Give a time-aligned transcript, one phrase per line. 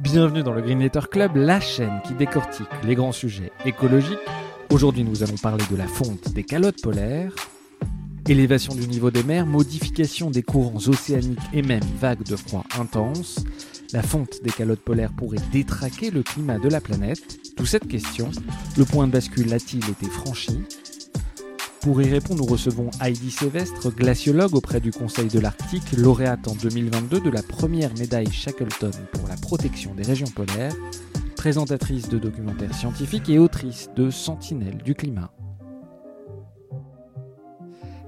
[0.00, 4.18] Bienvenue dans le Green Letter Club, la chaîne qui décortique les grands sujets écologiques.
[4.70, 7.34] Aujourd'hui, nous allons parler de la fonte des calottes polaires,
[8.28, 13.44] élévation du niveau des mers, modification des courants océaniques et même vagues de froid intenses.
[13.92, 17.38] La fonte des calottes polaires pourrait détraquer le climat de la planète.
[17.56, 18.30] D'où cette question,
[18.76, 20.60] le point de bascule a-t-il été franchi?
[21.88, 26.54] Pour y répondre, nous recevons Heidi Sévestre, glaciologue auprès du Conseil de l'Arctique, lauréate en
[26.54, 30.74] 2022 de la première médaille Shackleton pour la protection des régions polaires,
[31.34, 35.32] présentatrice de documentaires scientifiques et autrice de Sentinelle du climat.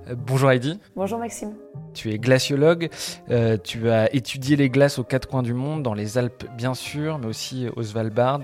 [0.08, 0.78] Euh, bonjour Heidi.
[0.94, 1.54] Bonjour Maxime.
[1.92, 2.88] Tu es glaciologue,
[3.30, 6.74] euh, tu as étudié les glaces aux quatre coins du monde, dans les Alpes bien
[6.74, 8.42] sûr, mais aussi au Svalbard,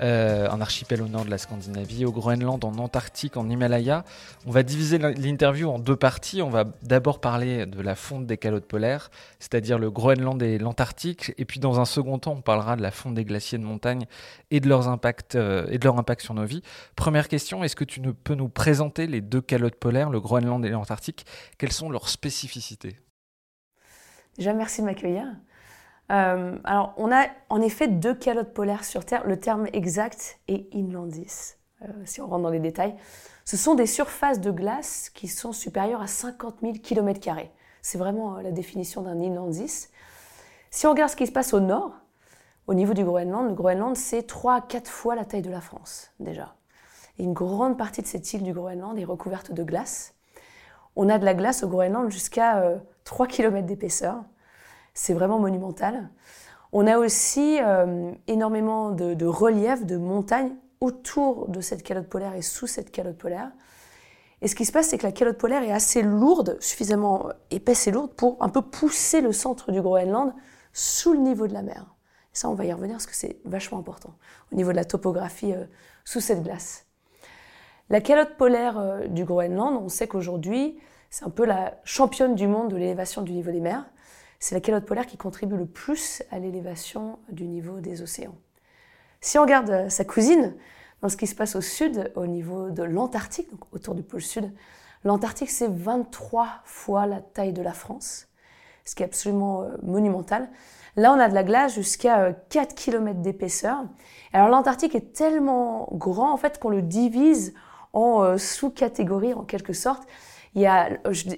[0.00, 4.04] euh, en archipel au nord de la Scandinavie, au Groenland, en Antarctique, en Himalaya.
[4.46, 6.42] On va diviser l'interview en deux parties.
[6.42, 11.32] On va d'abord parler de la fonte des calottes polaires, c'est-à-dire le Groenland et l'Antarctique,
[11.38, 14.06] et puis dans un second temps, on parlera de la fonte des glaciers de montagne
[14.50, 16.62] et de, leurs impacts, euh, et de leur impact sur nos vies.
[16.96, 20.70] Première question, est-ce que tu peux nous présenter les deux calottes polaires, le Groenland et
[20.70, 21.24] l'Antarctique?
[21.56, 22.59] Quelles sont leurs spécificités?
[24.36, 25.26] Déjà, merci de m'accueillir.
[26.10, 29.26] Euh, alors, on a en effet deux calottes polaires sur Terre.
[29.26, 32.96] Le terme exact est inlandis, euh, si on rentre dans les détails.
[33.44, 37.30] Ce sont des surfaces de glace qui sont supérieures à 50 000 km.
[37.82, 39.88] C'est vraiment euh, la définition d'un inlandis.
[40.70, 41.92] Si on regarde ce qui se passe au nord,
[42.66, 45.60] au niveau du Groenland, le Groenland, c'est 3 à 4 fois la taille de la
[45.60, 46.54] France, déjà.
[47.18, 50.14] Et une grande partie de cette île du Groenland est recouverte de glace.
[51.02, 52.62] On a de la glace au Groenland jusqu'à
[53.04, 54.22] 3 km d'épaisseur.
[54.92, 56.10] C'est vraiment monumental.
[56.72, 62.42] On a aussi euh, énormément de, reliefs, de montagnes autour de cette calotte polaire et
[62.42, 63.50] sous cette calotte polaire.
[64.42, 67.86] Et ce qui se passe, c'est que la calotte polaire est assez lourde, suffisamment épaisse
[67.86, 70.34] et lourde pour un peu pousser le centre du Groenland
[70.74, 71.94] sous le niveau de la mer.
[72.34, 74.12] Et ça, on va y revenir parce que c'est vachement important
[74.52, 75.64] au niveau de la topographie euh,
[76.04, 76.84] sous cette glace.
[77.88, 80.78] La calotte polaire euh, du Groenland, on sait qu'aujourd'hui,
[81.10, 83.84] c'est un peu la championne du monde de l'élévation du niveau des mers.
[84.38, 88.36] C'est la calotte polaire qui contribue le plus à l'élévation du niveau des océans.
[89.20, 90.54] Si on regarde euh, sa cousine,
[91.02, 94.22] dans ce qui se passe au sud, au niveau de l'Antarctique, donc autour du pôle
[94.22, 94.50] sud,
[95.04, 98.28] l'Antarctique c'est 23 fois la taille de la France,
[98.84, 100.48] ce qui est absolument euh, monumental.
[100.96, 103.84] Là, on a de la glace jusqu'à 4 euh, km d'épaisseur.
[104.32, 107.52] Alors l'Antarctique est tellement grand en fait qu'on le divise
[107.92, 110.06] en sous-catégories en quelque sorte.
[110.54, 110.88] Il y a,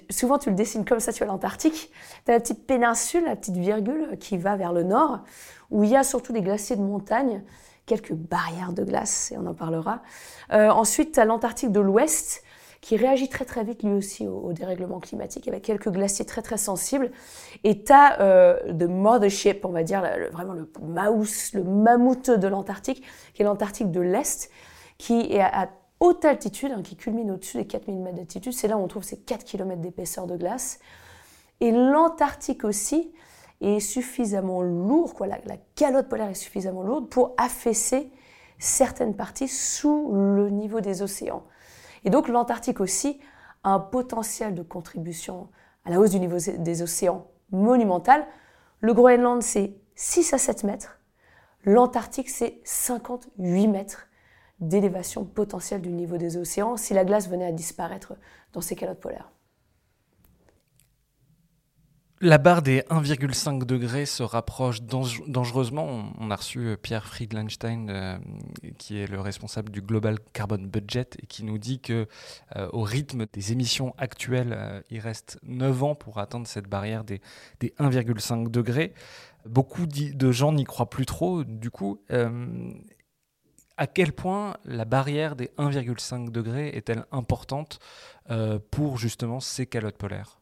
[0.09, 1.91] souvent, tu le dessines comme ça, tu as l'Antarctique.
[2.25, 5.19] Tu as la petite péninsule, la petite virgule qui va vers le nord,
[5.69, 7.43] où il y a surtout des glaciers de montagne,
[7.85, 10.01] quelques barrières de glace, et on en parlera.
[10.51, 12.43] Euh, ensuite, tu as l'Antarctique de l'ouest,
[12.81, 16.57] qui réagit très très vite lui aussi au, dérèglement climatique, avec quelques glaciers très très
[16.57, 17.11] sensibles.
[17.63, 20.01] Et tu as euh, the mothership, on va dire,
[20.33, 23.03] vraiment le mouse, le mammouth de l'Antarctique,
[23.33, 24.49] qui est l'Antarctique de l'Est,
[24.97, 25.69] qui est à
[26.03, 28.51] haute altitude, hein, qui culmine au-dessus des 4000 mètres d'altitude.
[28.51, 30.79] C'est là où on trouve ces 4 km d'épaisseur de glace.
[31.61, 33.13] Et l'Antarctique aussi
[33.61, 35.39] est suffisamment lourd, quoi, la,
[35.75, 38.11] calotte polaire est suffisamment lourde pour affaisser
[38.59, 41.43] certaines parties sous le niveau des océans.
[42.03, 43.21] Et donc l'Antarctique aussi
[43.63, 45.47] a un potentiel de contribution
[45.85, 48.25] à la hausse du niveau des océans monumental.
[48.81, 50.99] Le Groenland, c'est 6 à 7 mètres.
[51.63, 54.07] L'Antarctique, c'est 58 mètres
[54.67, 58.13] d'élévation potentielle du niveau des océans si la glace venait à disparaître
[58.53, 59.29] dans ces calottes polaires.
[62.25, 66.13] La barre des 1,5 degrés se rapproche dangereusement.
[66.17, 68.17] On a reçu euh, Pierre Friedlandstein, euh,
[68.77, 72.07] qui est le responsable du Global Carbon Budget, et qui nous dit que
[72.55, 77.19] euh, au rythme des émissions actuelles, il reste 9 ans pour atteindre cette barrière des,
[77.59, 78.93] des 1,5 degrés.
[79.45, 81.43] Beaucoup de gens n'y croient plus trop.
[81.43, 81.99] Du coup,
[83.77, 87.79] à quel point la barrière des 1,5 degrés est-elle importante
[88.29, 90.39] euh, pour justement ces calottes polaires?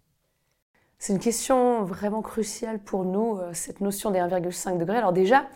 [1.00, 4.98] C'est une question vraiment cruciale pour nous, euh, cette notion des 1,5 degrés.
[4.98, 5.48] Alors déjà,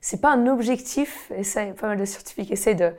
[0.00, 2.92] c'est pas un objectif, et ça, pas mal de scientifiques essaient de,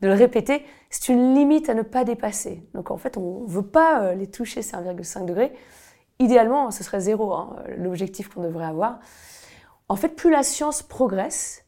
[0.00, 2.62] le répéter, c'est une limite à ne pas dépasser.
[2.74, 5.52] Donc en fait, on ne veut pas euh, les toucher, ces 1,5 degrés.
[6.18, 8.98] idéalement, ce serait zéro, hein, l'objectif qu'on devrait avoir.
[9.88, 11.64] En fait, plus la science progresse,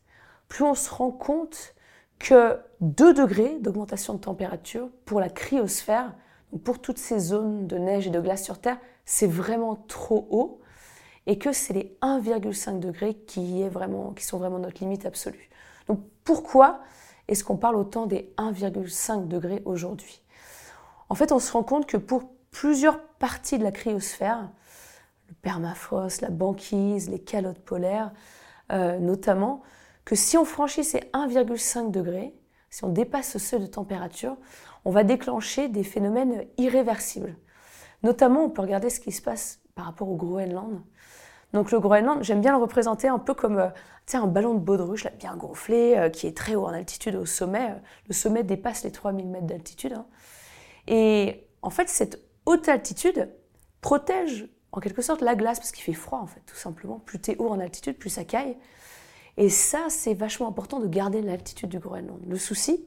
[0.48, 1.75] plus on se rend compte
[2.18, 6.14] que 2 degrés d'augmentation de température pour la cryosphère,
[6.64, 10.60] pour toutes ces zones de neige et de glace sur Terre, c'est vraiment trop haut
[11.26, 15.50] et que c'est les 1,5 degrés qui, est vraiment, qui sont vraiment notre limite absolue.
[15.88, 16.80] Donc pourquoi
[17.28, 20.22] est-ce qu'on parle autant des 1,5 degrés aujourd'hui?
[21.08, 24.50] En fait, on se rend compte que pour plusieurs parties de la cryosphère,
[25.28, 28.12] le permafrost, la banquise, les calottes polaires
[28.72, 29.62] euh, notamment,
[30.06, 32.32] que si on franchit ces 1,5 degrés,
[32.70, 34.38] si on dépasse ce seuil de température,
[34.86, 37.36] on va déclencher des phénomènes irréversibles.
[38.02, 40.80] Notamment, on peut regarder ce qui se passe par rapport au Groenland.
[41.52, 43.68] Donc le Groenland, j'aime bien le représenter un peu comme euh,
[44.14, 47.74] un ballon de baudruche bien gonflé, euh, qui est très haut en altitude au sommet.
[48.06, 49.94] Le sommet dépasse les 3000 mètres d'altitude.
[49.94, 50.06] Hein.
[50.86, 53.34] Et en fait, cette haute altitude
[53.80, 57.00] protège en quelque sorte la glace, parce qu'il fait froid en fait, tout simplement.
[57.00, 58.56] Plus tu es haut en altitude, plus ça caille.
[59.36, 62.20] Et ça, c'est vachement important de garder l'altitude du Groenland.
[62.26, 62.86] Le souci,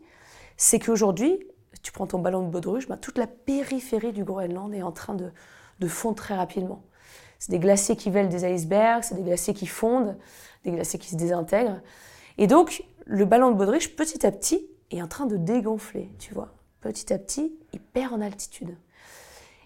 [0.58, 1.40] c'est qu'aujourd'hui,
[1.84, 5.14] tu prends ton ballon de baudruche, ben, toute la périphérie du Groenland est en train
[5.14, 5.32] de,
[5.80, 6.84] de fondre très rapidement.
[7.38, 10.18] C'est des glaciers qui veulent des icebergs, c'est des glaciers qui fondent,
[10.64, 11.80] des glaciers qui se désintègrent.
[12.38, 16.34] Et donc, le ballon de baudruche, petit à petit, est en train de dégonfler, tu
[16.34, 16.50] vois.
[16.82, 18.76] Petit à petit, il perd en altitude.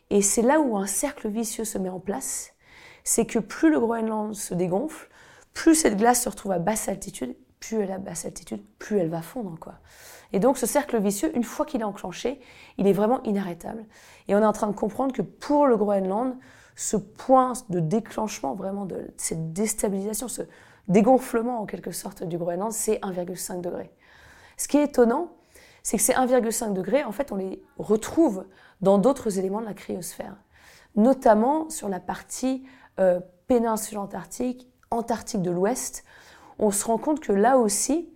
[0.10, 2.54] Et c'est là où un cercle vicieux se met en place.
[3.04, 5.10] C'est que plus le Groenland se dégonfle,
[5.54, 8.98] plus cette glace se retrouve à basse altitude, plus elle est à basse altitude, plus
[8.98, 9.58] elle va fondre.
[9.60, 9.76] Quoi.
[10.34, 12.42] Et donc ce cercle vicieux, une fois qu'il est enclenché,
[12.78, 13.86] il est vraiment inarrêtable.
[14.28, 16.36] Et on est en train de comprendre que pour le Groenland,
[16.76, 20.42] ce point de déclenchement, vraiment de cette déstabilisation, ce
[20.88, 23.92] dégonflement en quelque sorte du Groenland, c'est 1,5 degré.
[24.58, 25.32] Ce qui est étonnant,
[25.84, 28.46] c'est que ces 1,5 degrés, en fait, on les retrouve
[28.82, 30.36] dans d'autres éléments de la cryosphère,
[30.96, 32.66] notamment sur la partie
[33.00, 36.04] euh, péninsule antarctique Antarctique de l'Ouest,
[36.60, 38.10] on se rend compte que là aussi,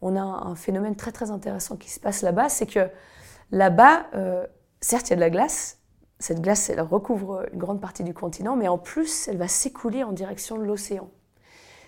[0.00, 2.88] on a un phénomène très très intéressant qui se passe là-bas, c'est que
[3.50, 4.46] là-bas, euh,
[4.80, 5.78] certes, il y a de la glace,
[6.18, 10.04] cette glace, elle recouvre une grande partie du continent, mais en plus, elle va s'écouler
[10.04, 11.10] en direction de l'océan.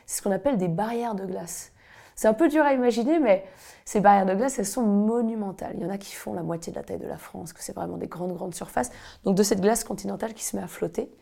[0.07, 1.73] C'est ce qu'on appelle des barrières de glace.
[2.17, 3.45] C'est un peu dur à imaginer, mais
[3.85, 5.75] ces barrières de glace, elles sont monumentales.
[5.77, 7.63] Il y en a qui font la moitié de la taille de la France, que
[7.63, 8.91] c'est vraiment des grandes, grandes surfaces.
[9.25, 11.13] Donc de cette glace continentale qui se met à flotter.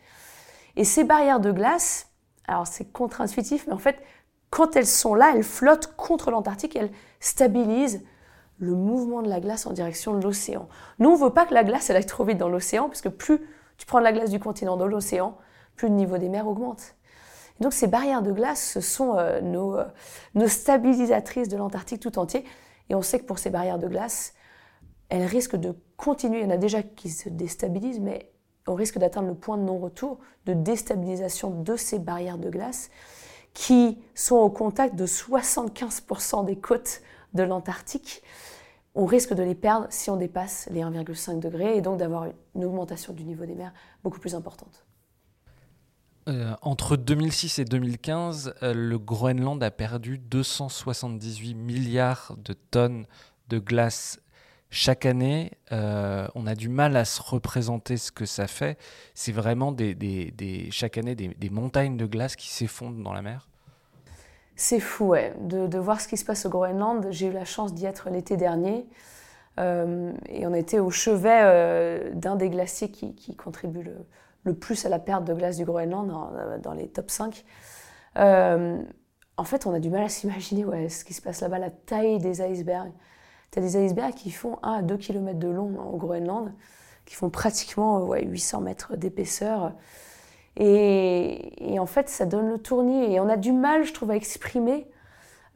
[0.75, 2.07] Et ces barrières de glace,
[2.47, 3.97] alors c'est contre-intuitif, mais en fait,
[4.49, 8.03] quand elles sont là, elles flottent contre l'Antarctique elles stabilisent
[8.59, 10.67] le mouvement de la glace en direction de l'océan.
[10.99, 13.01] Nous, on ne veut pas que la glace elle aille trop vite dans l'océan, parce
[13.01, 13.41] que plus
[13.77, 15.37] tu prends de la glace du continent dans l'océan,
[15.75, 16.95] plus le niveau des mers augmente.
[17.59, 19.85] Et donc ces barrières de glace, ce sont euh, nos, euh,
[20.35, 22.45] nos stabilisatrices de l'Antarctique tout entier.
[22.89, 24.33] Et on sait que pour ces barrières de glace,
[25.09, 26.39] elles risquent de continuer.
[26.39, 28.32] Il y en a déjà qui se déstabilisent, mais
[28.67, 32.89] on risque d'atteindre le point de non-retour de déstabilisation de ces barrières de glace
[33.53, 37.01] qui sont au contact de 75% des côtes
[37.33, 38.23] de l'Antarctique.
[38.95, 42.65] On risque de les perdre si on dépasse les 1,5 degrés et donc d'avoir une
[42.65, 43.73] augmentation du niveau des mers
[44.03, 44.85] beaucoup plus importante.
[46.29, 53.05] Euh, entre 2006 et 2015, euh, le Groenland a perdu 278 milliards de tonnes
[53.49, 54.19] de glace
[54.73, 58.79] chaque année, euh, on a du mal à se représenter ce que ça fait.
[59.13, 59.73] C'est vraiment
[60.71, 63.47] chaque année des, montagnes de glace qui s'effondrent dans la mer.
[64.55, 67.05] C'est fou, ouais, de, voir ce qui se passe au Groenland.
[67.11, 68.87] J'ai eu la chance d'y être l'été dernier.
[69.59, 73.83] Euh, et on était au chevet euh, d'un des glaciers qui, qui contribue
[74.43, 76.11] le, plus à la perte de glace du Groenland,
[76.63, 77.45] dans, les top 5.
[78.15, 81.69] en fait, on a du mal à s'imaginer ouais, ce qui se passe là-bas, la
[81.69, 82.91] taille des icebergs.
[83.53, 86.51] Tu as des icebergs qui font 1 à 2 km de long au Groenland,
[87.05, 89.73] qui font pratiquement ouais, 800 mètres d'épaisseur.
[90.57, 93.13] Et, en fait, ça donne le tournis.
[93.13, 94.87] Et on a du mal, je trouve, à exprimer,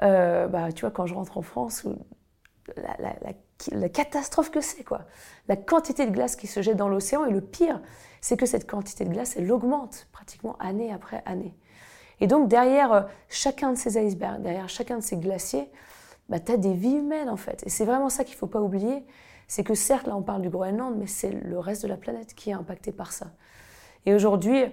[0.04, 1.88] euh, bah, tu vois, quand je rentre en France,
[2.75, 3.16] la,
[3.72, 5.01] la catastrophe que c'est, quoi.
[5.48, 7.25] La quantité de glace qui se jette dans l'océan.
[7.25, 7.82] Et le pire,
[8.22, 11.56] c'est que cette quantité de glace, elle augmente pratiquement année après année.
[12.20, 15.72] Et donc, derrière euh, chacun de ces icebergs, derrière chacun de ces glaciers,
[16.29, 17.63] bah, tu as des vies humaines en fait.
[17.65, 19.05] Et c'est vraiment ça qu'il faut pas oublier.
[19.48, 22.34] C'est que certes, là on parle du Groenland, mais c'est le reste de la planète
[22.34, 23.27] qui est impacté par ça.
[24.05, 24.65] Et aujourd'hui,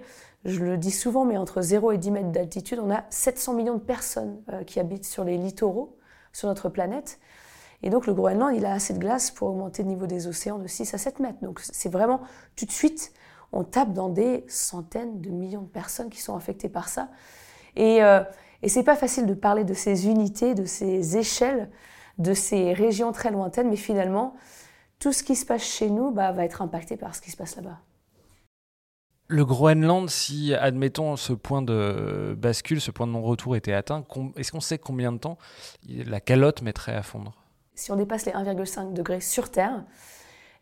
[0.45, 3.73] je le dis souvent, mais entre 0 et 10 mètres d'altitude, on a 700 millions
[3.75, 5.97] de personnes euh, qui habitent sur les littoraux,
[6.33, 7.19] sur notre planète.
[7.83, 10.57] Et donc le Groenland, il a assez de glace pour augmenter le niveau des océans
[10.57, 11.39] de 6 à 7 mètres.
[11.41, 12.21] Donc c'est vraiment
[12.55, 13.11] tout de suite,
[13.51, 17.09] on tape dans des centaines de millions de personnes qui sont affectées par ça.
[17.75, 18.23] Et, euh,
[18.65, 21.69] et c'est pas facile de parler de ces unités, de ces échelles,
[22.17, 24.35] de ces régions très lointaines, mais finalement,
[24.97, 27.37] tout ce qui se passe chez nous bah, va être impacté par ce qui se
[27.37, 27.77] passe là-bas.
[29.27, 34.03] Le Groenland, si, admettons, ce point de bascule, ce point de non-retour était atteint,
[34.35, 35.37] est-ce qu'on sait combien de temps
[35.87, 37.35] la calotte mettrait à fondre?
[37.75, 39.85] Si on dépasse les 1,5 degrés sur Terre,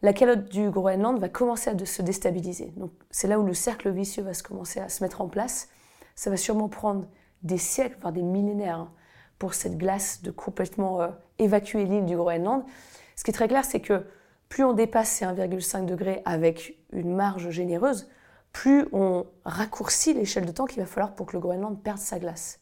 [0.01, 2.73] la calotte du Groenland va commencer à se déstabiliser.
[2.75, 5.69] Donc c'est là où le cercle vicieux va se commencer à se mettre en place.
[6.15, 7.07] Ça va sûrement prendre
[7.43, 8.91] des siècles, voire des millénaires, hein,
[9.39, 11.09] pour cette glace de complètement euh,
[11.39, 12.63] évacuer l'île du Groenland.
[13.15, 14.05] Ce qui est très clair, c'est que
[14.49, 18.09] plus on dépasse ces 1,5 degrés avec une marge généreuse,
[18.51, 22.19] plus on raccourcit l'échelle de temps qu'il va falloir pour que le Groenland perde sa
[22.19, 22.59] glace.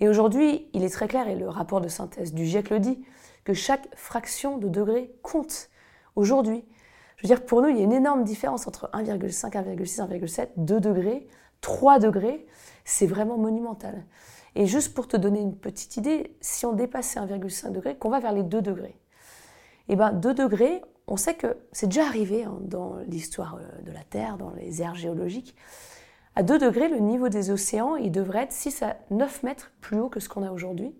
[0.00, 3.04] Et aujourd'hui, il est très clair, et le rapport de synthèse du GIEC le dit,
[3.44, 5.70] que chaque fraction de degré compte.
[6.16, 6.64] Aujourd'hui,
[7.16, 10.48] je veux dire, pour nous, il y a une énorme différence entre 1,5, 1,6, 1,7,
[10.56, 11.28] 2 degrés,
[11.60, 12.46] 3 degrés.
[12.84, 14.04] C'est vraiment monumental.
[14.54, 18.20] Et juste pour te donner une petite idée, si on dépasse 1,5 degré, qu'on va
[18.20, 18.96] vers les 2 degrés,
[19.88, 23.82] et eh bien 2 degrés, on sait que c'est déjà arrivé hein, dans l'histoire euh,
[23.82, 25.56] de la Terre, dans les aires géologiques.
[26.34, 29.98] À 2 degrés, le niveau des océans, il devrait être 6 à 9 mètres plus
[29.98, 30.94] haut que ce qu'on a aujourd'hui.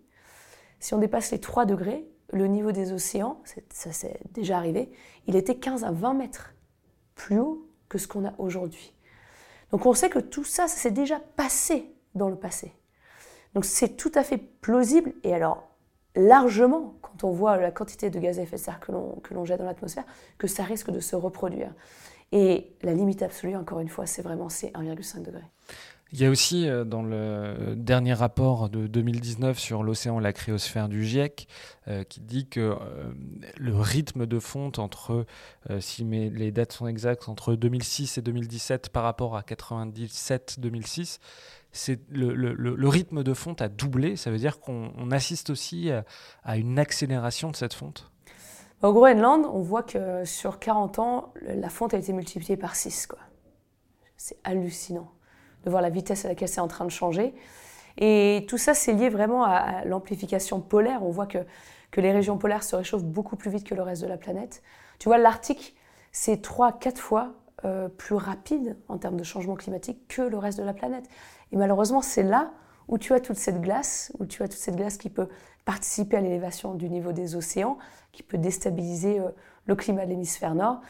[0.80, 4.90] Si on dépasse les 3 degrés, le niveau des océans, ça c'est déjà arrivé,
[5.26, 6.54] il était 15 à 20 mètres
[7.14, 8.92] plus haut que ce qu'on a aujourd'hui.
[9.72, 12.72] Donc on sait que tout ça, ça s'est déjà passé dans le passé.
[13.54, 15.68] Donc c'est tout à fait plausible, et alors
[16.14, 19.58] largement, quand on voit la quantité de gaz à effet de serre que l'on jette
[19.58, 20.04] dans l'atmosphère,
[20.38, 21.72] que ça risque de se reproduire.
[22.32, 25.44] Et la limite absolue, encore une fois, c'est vraiment ces 1,5 degrés.
[26.14, 30.34] Il y a aussi euh, dans le dernier rapport de 2019 sur l'océan et la
[30.34, 31.48] cryosphère du GIEC
[31.88, 32.76] euh, qui dit que euh,
[33.56, 35.24] le rythme de fonte entre,
[35.80, 41.18] si les dates sont exactes, entre 2006 et 2017 par rapport à 97-2006,
[41.72, 44.16] c'est le, rythme de fonte a doublé.
[44.16, 45.90] Ça veut dire qu'on assiste aussi
[46.44, 48.10] à, une accélération de cette fonte
[48.82, 53.08] Au Groenland, on voit que sur 40 ans, la fonte a été multipliée par 6.
[54.18, 55.10] C'est hallucinant
[55.64, 57.34] de voir la vitesse à laquelle c'est en train de changer.
[57.98, 61.02] Et tout ça, c'est lié vraiment à, l'amplification polaire.
[61.02, 61.38] On voit que,
[61.90, 64.62] que les régions polaires se réchauffent beaucoup plus vite que le reste de la planète.
[64.98, 65.76] Tu vois, l'Arctique,
[66.10, 70.64] c'est 3-4 fois euh, plus rapide en termes de changement climatique que le reste de
[70.64, 71.04] la planète.
[71.52, 72.50] Et malheureusement, c'est là
[72.88, 75.28] où tu as toute cette glace, où tu as toute cette glace qui peut
[75.64, 77.78] participer à l'élévation du niveau des océans,
[78.10, 79.28] qui peut déstabiliser euh,
[79.66, 80.80] le climat de l'hémisphère nord.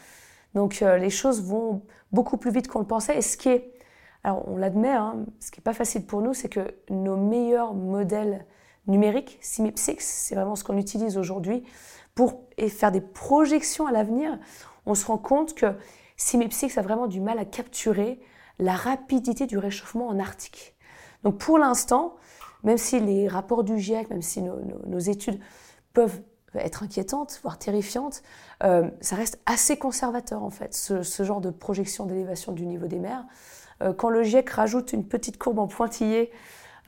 [0.54, 3.18] Donc euh, les choses vont beaucoup plus vite qu'on le pensait.
[3.18, 3.71] Et ce qui est,
[4.24, 7.74] alors on l'admet, hein, ce qui n'est pas facile pour nous, c'est que nos meilleurs
[7.74, 8.46] modèles
[8.86, 11.64] numériques, SIMIP6, c'est vraiment ce qu'on utilise aujourd'hui
[12.14, 14.38] pour faire des projections à l'avenir.
[14.86, 15.74] On se rend compte que
[16.18, 18.20] SIMIP6 a vraiment du mal à capturer
[18.58, 20.76] la rapidité du réchauffement en Arctique.
[21.24, 22.16] Donc pour l'instant,
[22.62, 25.40] même si les rapports du GIEC, même si nos, études
[25.92, 26.20] peuvent
[26.54, 28.22] être inquiétantes, voire terrifiantes,
[28.62, 32.98] euh, ça reste assez conservateur en fait, ce, genre de projection d'élévation du niveau des
[32.98, 33.24] mers.
[33.82, 36.30] Euh, quand le GIEC rajoute une petite courbe en pointillé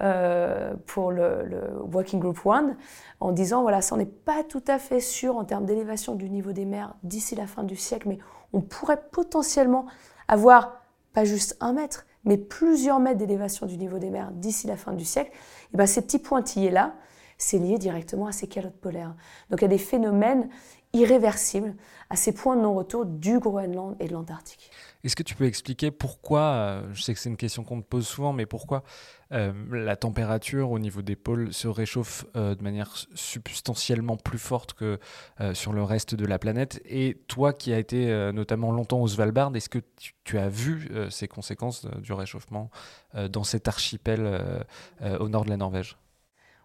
[0.02, 2.76] euh, pour le, Working Group 1,
[3.20, 6.28] en disant voilà, ça on n'est pas tout à fait sûr en termes d'élévation du
[6.30, 8.18] niveau des mers d'ici la fin du siècle, mais
[8.52, 9.86] on pourrait potentiellement
[10.28, 10.82] avoir
[11.12, 14.92] pas juste un mètre, mais plusieurs mètres d'élévation du niveau des mers d'ici la fin
[14.92, 15.30] du siècle,
[15.72, 16.94] et ben ces petits pointillés-là,
[17.38, 19.14] c'est lié directement à ces calottes polaires.
[19.50, 20.48] Donc il y a des phénomènes
[20.92, 21.74] irréversibles
[22.10, 24.70] à ces points de non-retour du Groenland et de l'Antarctique.
[25.04, 27.86] Est-ce que tu peux expliquer pourquoi, euh, je sais que c'est une question qu'on te
[27.86, 28.84] pose souvent, mais pourquoi
[29.32, 34.72] euh, la température au niveau des pôles se réchauffe euh, de manière substantiellement plus forte
[34.72, 34.98] que
[35.52, 36.80] sur le reste de la planète?
[36.86, 39.80] Et toi qui as été notamment longtemps au Svalbard, est-ce que
[40.24, 42.70] tu, as vu ces conséquences du réchauffement
[43.30, 44.64] dans cet archipel
[45.20, 45.98] au nord de la Norvège?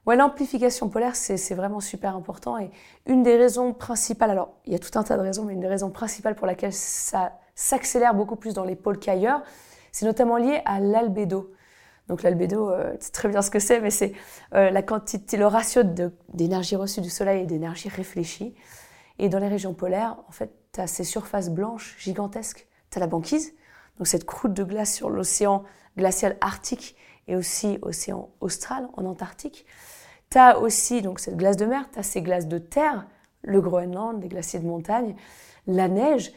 [0.06, 2.58] Ouais, l'amplification polaire, c'est vraiment super important.
[2.58, 2.72] Et
[3.06, 5.60] une des raisons principales, alors il y a tout un tas de raisons, mais une
[5.60, 9.44] des raisons principales pour laquelle ça s'accélère beaucoup plus dans les pôles qu'ailleurs,
[9.92, 11.54] c'est notamment lié à l'albédo.
[12.08, 14.14] Donc l'albédo, euh, c'est très bien ce que c'est, mais c'est
[14.56, 15.84] euh, la quantité, le ratio
[16.34, 18.56] d'énergie reçue du Soleil et d'énergie réfléchie.
[19.20, 22.66] Et dans les régions polaires, en fait, tu as ces surfaces blanches gigantesques.
[22.92, 23.54] Tu as la banquise,
[23.98, 25.64] donc cette croûte de glace sur l'océan
[25.98, 26.96] glacial arctique
[27.28, 29.66] et aussi océan austral en Antarctique.
[30.32, 33.06] Tu as aussi donc cette glace de mer, tu as ces glaces de terre,
[33.44, 35.16] le Groenland, des glaciers de montagne,
[35.68, 36.32] la neige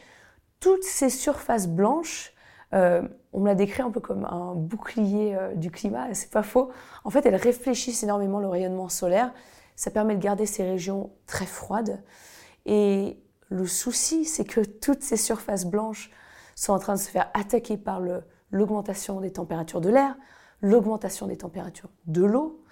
[0.63, 2.31] toutes ces surfaces blanches,
[2.73, 3.01] euh,
[3.33, 6.71] on me l'a décrit un peu comme un bouclier euh, du climat, c'est pas faux.
[7.03, 9.33] En fait, elles réfléchissent énormément le rayonnement solaire.
[9.75, 12.01] Ça permet de garder ces régions très froides.
[12.65, 16.11] Et le souci, c'est que toutes ces surfaces blanches
[16.55, 18.01] sont en train de se faire attaquer par
[18.49, 20.15] l'augmentation des températures de l'air,
[20.61, 22.63] l'augmentation des températures de l'eau.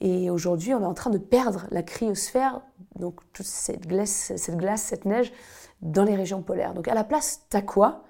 [0.00, 2.60] Et aujourd'hui, on est en train de perdre la cryosphère,
[2.94, 5.32] donc toute cette glace, cette glace, cette neige,
[5.82, 6.74] dans les régions polaires.
[6.74, 8.04] Donc à la place, t'as quoi?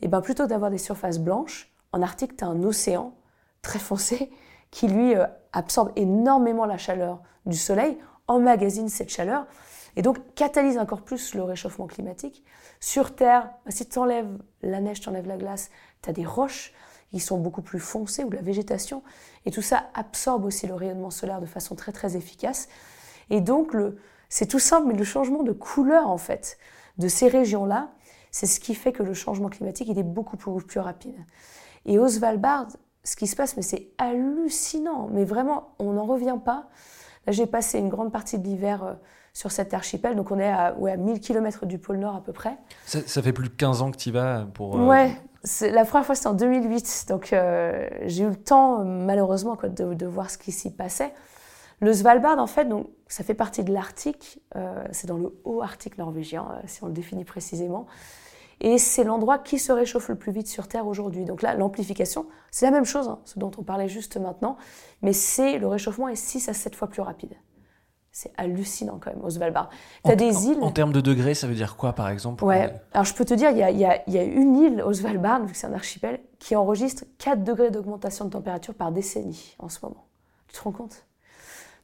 [0.00, 3.14] Et ben plutôt d'avoir des surfaces blanches, en Arctique, tu as un océan
[3.62, 4.30] très foncé
[4.70, 9.46] qui lui euh, absorbe énormément la chaleur du soleil, emmagasine cette chaleur
[9.96, 12.44] et donc catalyse encore plus le réchauffement climatique.
[12.78, 15.70] Sur Terre, bah, si tu enlèves la neige, tu enlèves la glace,
[16.02, 16.74] tu as des roches
[17.10, 19.02] qui sont beaucoup plus foncées ou la végétation
[19.46, 22.68] et tout ça absorbe aussi le rayonnement solaire de façon très très efficace.
[23.30, 23.74] Et donc
[24.28, 26.58] c'est tout simple, mais le changement de couleur en fait
[26.98, 27.90] de ces régions-là,
[28.30, 31.16] c'est ce qui fait que le changement climatique il est beaucoup plus, plus rapide.
[31.86, 32.68] Et au Svalbard,
[33.08, 35.08] ce qui se passe, mais c'est hallucinant.
[35.10, 36.68] Mais vraiment, on n'en revient pas.
[37.26, 38.92] Là, j'ai passé une grande partie de l'hiver euh,
[39.32, 40.16] sur cet archipel.
[40.16, 42.56] Donc, on est à, ouais, à 1000 km du pôle Nord à peu près.
[42.86, 44.78] Ça, fait plus de 15 ans que tu y vas pour.
[44.78, 45.16] Euh, ouais.
[45.62, 47.06] La première fois, c'était en 2008.
[47.08, 51.14] Donc, euh, j'ai eu le temps, malheureusement, quoi, de, de, voir ce qui s'y passait.
[51.80, 54.40] Le Svalbard, en fait, donc, ça fait partie de l'Arctique.
[54.90, 57.86] c'est dans le haut Arctique norvégien, si on le définit précisément.
[58.60, 61.24] Et c'est l'endroit qui se réchauffe le plus vite sur Terre aujourd'hui.
[61.24, 64.56] Donc là, l'amplification, c'est la même chose, hein, ce dont on parlait juste maintenant,
[65.02, 67.34] mais c'est le réchauffement est 6 à 7 fois plus rapide.
[68.10, 69.70] C'est hallucinant quand même au Svalbard.
[70.04, 70.58] Tu as des îles.
[70.60, 73.34] En, termes de degrés, ça veut dire quoi par exemple Ouais, alors je peux te
[73.34, 75.68] dire, il y a, y, a, y a, une île au Svalbard, vu que c'est
[75.68, 80.08] un archipel, qui enregistre 4 degrés d'augmentation de température par décennie en ce moment.
[80.48, 81.04] Tu te rends compte?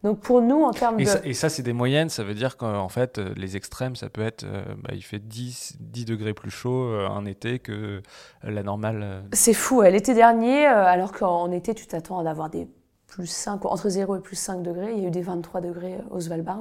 [0.05, 1.09] Donc pour nous, en termes et de...
[1.09, 4.11] Ça, et ça, c'est des moyennes, ça veut dire qu'en fait, euh, les extrêmes, ça
[4.11, 8.03] peut être, euh, bah, il fait 10, 10 degrés plus chaud euh, un été que
[8.43, 9.25] la normale.
[9.33, 12.69] C'est fou, l'été dernier, alors qu'en été, tu t'attends à avoir des
[13.07, 15.97] plus 5, entre 0 et plus 5 degrés, il y a eu des 23 degrés
[16.11, 16.61] au Svalbard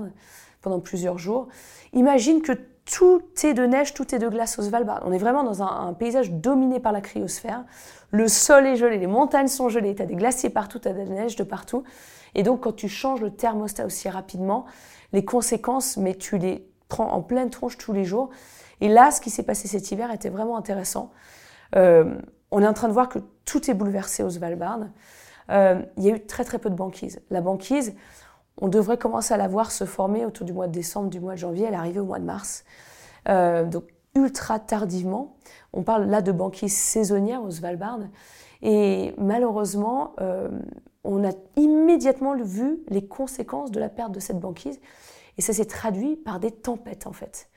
[0.61, 1.49] pendant plusieurs jours.
[1.91, 2.53] Imagine que
[2.89, 5.01] tout est de neige, tout est de glace au Svalbard.
[5.05, 7.65] On est vraiment dans un, un paysage dominé par la cryosphère.
[8.11, 10.93] Le sol est gelé, les montagnes sont gelées, tu as des glaciers partout, tu as
[10.93, 11.83] de la neige de partout.
[12.35, 14.65] Et donc, quand tu changes le thermostat aussi rapidement,
[15.11, 18.29] les conséquences, mais tu les prends en pleine tronche tous les jours.
[18.81, 21.11] Et là, ce qui s'est passé cet hiver était vraiment intéressant.
[21.75, 22.15] Euh,
[22.51, 24.81] on est en train de voir que tout est bouleversé au Svalbard.
[25.49, 27.21] Euh, il y a eu très très peu de banquise.
[27.29, 27.95] La banquise,
[28.57, 31.33] on devrait commencer à la voir se former autour du mois de décembre, du mois
[31.33, 31.65] de janvier.
[31.65, 32.63] Elle est arrivée au mois de mars.
[33.29, 35.35] Euh, donc ultra tardivement.
[35.73, 37.99] On parle là de banquise saisonnière au Svalbard.
[38.61, 40.13] Et malheureusement,
[41.03, 44.79] on a immédiatement vu les conséquences de la perte de cette banquise.
[45.37, 47.49] Et ça s'est traduit par des tempêtes, en fait.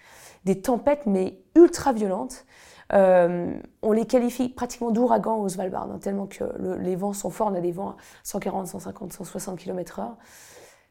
[0.45, 2.47] Des tempêtes, mais ultra violentes.
[2.93, 6.45] Euh, on les qualifie pratiquement d'ouragans au Svalbard, hein, tellement que
[6.81, 7.49] les vents sont forts.
[7.49, 10.15] On a des vents à 140, 150, 160 km/h.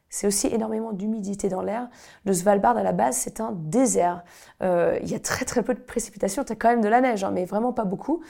[0.09, 1.89] C'est aussi énormément d'humidité dans l'air.
[2.25, 4.23] Le Svalbard, à la base, c'est un désert.
[4.61, 6.43] Euh, il y a très très peu de précipitations.
[6.43, 8.21] Tu as quand même de la neige, hein, mais vraiment pas beaucoup.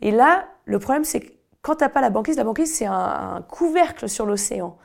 [0.00, 1.32] Et là, le problème, c'est que
[1.64, 4.76] quand tu n'as pas la banquise, la banquise, c'est un, couvercle sur l'océan.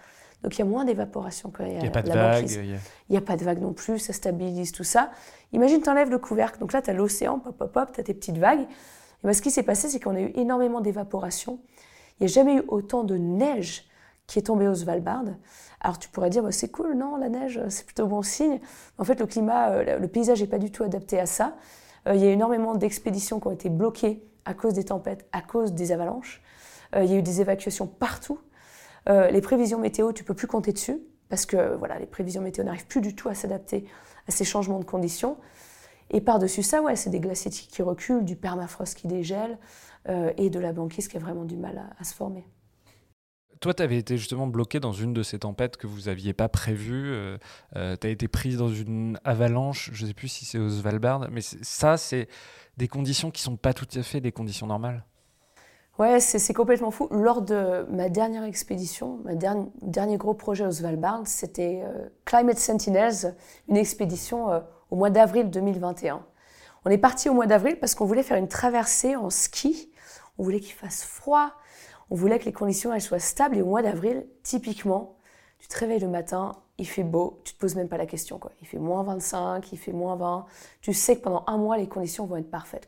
[0.44, 2.56] Donc il y a moins d'évaporation quand il y a, pas de la banquise.
[2.56, 3.22] Il n'y a...
[3.22, 5.12] pas de vagues non plus, ça stabilise tout ça.
[5.52, 6.58] Imagine, tu enlèves le couvercle.
[6.60, 8.62] Donc là, tu as l'océan, pop, pop, pop, tu as tes petites vagues.
[8.62, 11.60] Et ben, ce qui s'est passé, c'est qu'on a eu énormément d'évaporation.
[12.20, 13.90] Il n'y a jamais eu autant de neige
[14.26, 15.26] qui est tombée au Svalbard.
[15.82, 18.62] Alors tu pourrais dire, bah, c'est cool, non, la neige, c'est plutôt bon signe.
[18.98, 21.58] En fait, le climat, euh, le paysage n'est pas du tout adapté à ça.
[22.08, 25.42] Euh, il y a énormément d'expéditions qui ont été bloquées à cause des tempêtes, à
[25.42, 26.42] cause des avalanches.
[26.96, 28.40] Euh, il y a eu des évacuations partout.
[29.08, 31.00] Euh, les prévisions météo, tu peux plus compter dessus
[31.30, 33.86] parce que voilà, les prévisions météo n'arrivent plus du tout à s'adapter
[34.28, 35.38] à ces changements de conditions.
[36.12, 39.60] Et par-dessus ça, ouais, c'est des glaciers qui reculent, du permafrost qui dégèle
[40.08, 42.48] euh, et de la banquise qui a vraiment du mal à, se former.
[43.60, 46.50] Toi, tu avais été justement bloqué dans une de ces tempêtes que vous n'aviez pas
[46.50, 47.14] prévues.
[47.74, 51.30] tu as été prise dans une avalanche, je ne sais plus si c'est au Svalbard,
[51.30, 52.30] mais ça, c'est
[52.78, 55.04] des conditions qui ne sont pas tout à fait des conditions normales.
[56.00, 57.10] Ouais, c'est complètement fou.
[57.12, 63.36] Lors de ma dernière expédition, mon dernier, gros projet au Svalbard, c'était euh, Climate Sentinels,
[63.68, 66.26] une expédition euh, au mois d'avril 2021.
[66.86, 69.92] On est parti au mois d'avril parce qu'on voulait faire une traversée en ski.
[70.38, 71.52] On voulait qu'il fasse froid.
[72.10, 73.58] On voulait que les conditions elles soient stables.
[73.58, 75.18] Et au mois d'avril, typiquement,
[75.60, 78.40] tu te réveilles le matin, il fait beau, tu te poses même pas la question.
[78.62, 80.46] Il fait moins 25, il fait moins 20.
[80.80, 82.88] Tu sais que pendant un mois, les conditions vont être parfaites.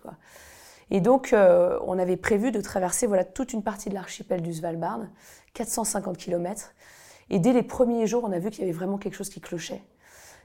[0.92, 4.54] Et donc, euh, on avait prévu de traverser voilà, toute une partie de l'archipel du
[4.54, 5.08] Svalbard,
[5.54, 6.74] 450 km.
[7.30, 9.40] Et dès les premiers jours, on a vu qu'il y avait vraiment quelque chose qui
[9.40, 9.82] clochait.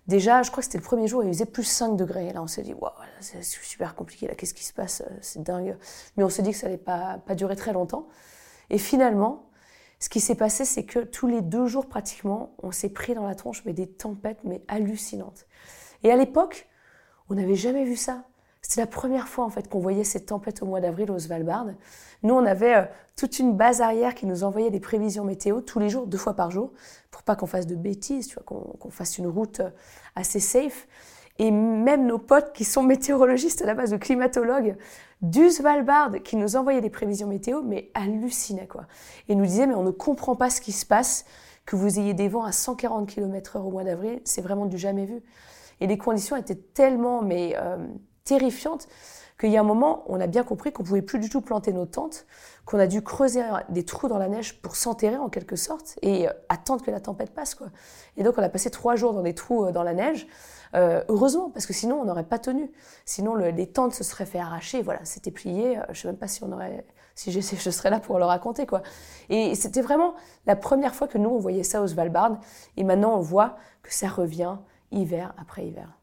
[0.06, 2.32] Déjà, je crois que c'était le premier jour, il faisait plus 5 degrés.
[2.32, 5.76] Là, on s'est dit, waouh, c'est super compliqué, là, qu'est-ce qui se passe C'est dingue.
[6.16, 8.06] Mais on s'est dit que ça n'allait pas, pas durer très longtemps.
[8.70, 9.50] Et finalement,
[9.98, 13.26] ce qui s'est passé, c'est que tous les deux jours, pratiquement, on s'est pris dans
[13.26, 15.46] la tronche, mais des tempêtes, mais hallucinantes.
[16.04, 16.68] Et à l'époque,
[17.28, 18.22] on n'avait jamais vu ça.
[18.68, 21.66] C'était la première fois en fait qu'on voyait cette tempête au mois d'avril au Svalbard.
[22.24, 25.78] Nous, on avait euh, toute une base arrière qui nous envoyait des prévisions météo tous
[25.78, 26.72] les jours, deux fois par jour,
[27.12, 29.70] pour pas qu'on fasse de bêtises, tu vois, qu'on fasse une route euh,
[30.16, 30.88] assez safe.
[31.38, 34.76] Et même nos potes qui sont météorologistes à la base, de climatologues,
[35.22, 38.86] du Svalbard qui nous envoyait des prévisions météo, mais hallucinait quoi.
[39.28, 41.24] Et nous disait mais on ne comprend pas ce qui se passe,
[41.66, 45.04] que vous ayez des vents à 140 km/h au mois d'avril, c'est vraiment du jamais
[45.04, 45.22] vu.
[45.78, 47.76] Et les conditions étaient tellement mais euh,
[48.26, 48.88] terrifiantes
[49.38, 51.72] qu'il y a un moment, on a bien compris qu'on pouvait plus du tout planter
[51.72, 52.26] nos tentes,
[52.64, 56.28] qu'on a dû creuser des trous dans la neige pour s'enterrer en quelque sorte et
[56.28, 57.68] euh, attendre que la tempête passe quoi.
[58.16, 60.26] Et donc on a passé trois jours dans des trous euh, dans la neige.
[60.74, 62.72] Euh, heureusement, parce que sinon on n'aurait pas tenu.
[63.04, 64.82] Sinon les tentes se seraient fait arracher.
[64.82, 65.78] Voilà, c'était plié.
[65.90, 68.66] je sais même pas si on aurait, si je, je serais là pour le raconter
[68.66, 68.82] quoi.
[69.28, 70.14] Et c'était vraiment
[70.46, 72.38] la première fois que nous on voyait ça au Svalbard.
[72.78, 74.56] Et maintenant on voit que ça revient
[74.90, 75.95] hiver après hiver.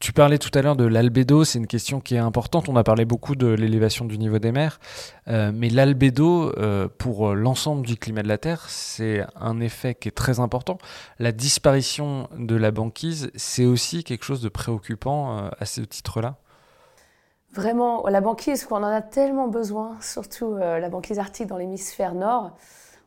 [0.00, 2.68] Tu parlais tout à l'heure de l'albédo, c'est une question qui est importante.
[2.68, 4.78] On a parlé beaucoup de l'élévation du niveau des mers,
[5.26, 10.06] euh, mais l'albédo, euh, pour l'ensemble du climat de la Terre, c'est un effet qui
[10.06, 10.78] est très important.
[11.18, 16.36] La disparition de la banquise, c'est aussi quelque chose de préoccupant euh, à ce titre-là?
[17.52, 22.56] Vraiment, la banquise, qu'on en a tellement besoin, surtout la banquise arctique dans l'hémisphère nord.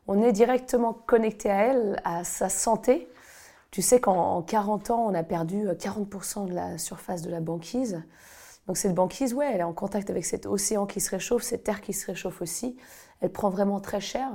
[0.08, 3.08] On est directement connecté à elle, à sa santé.
[3.72, 7.40] Tu sais qu'en 40 ans, on a perdu 40% euh, de la surface de la
[7.40, 8.02] banquise.
[8.66, 11.64] Donc cette banquise, ouais, elle est en contact avec cet océan qui se réchauffe, cette
[11.64, 12.76] terre qui se réchauffe aussi.
[13.22, 14.28] Elle prend vraiment très cher.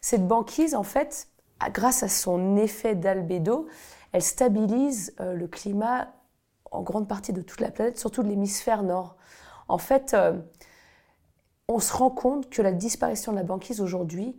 [0.00, 1.26] Cette banquise, en fait,
[1.72, 3.66] grâce à son effet d'albédo,
[4.12, 6.14] elle stabilise euh, le climat
[6.70, 9.16] en grande partie de toute la planète, surtout de l'hémisphère nord.
[9.66, 10.38] En fait, euh,
[11.66, 14.38] on se rend compte que la disparition de la banquise aujourd'hui,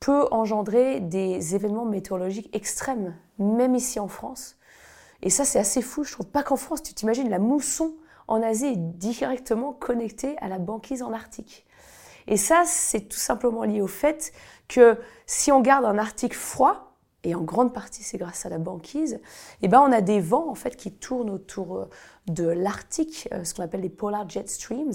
[0.00, 4.56] peut engendrer des événements météorologiques extrêmes, même ici en France.
[5.22, 6.04] Et ça, c'est assez fou.
[6.04, 7.94] Je trouve pas qu'en France, tu t'imagines, la mousson
[8.28, 11.66] en Asie est directement connectée à la banquise en Arctique.
[12.26, 14.32] Et ça, c'est tout simplement lié au fait
[14.68, 16.87] que si on garde un Arctique froid,
[17.24, 19.20] et en grande partie c'est grâce à la banquise,
[19.62, 21.90] eh ben on a des vents en fait qui tournent autour euh,
[22.28, 24.92] de l'Arctique, euh, ce qu'on appelle les polar jet streams.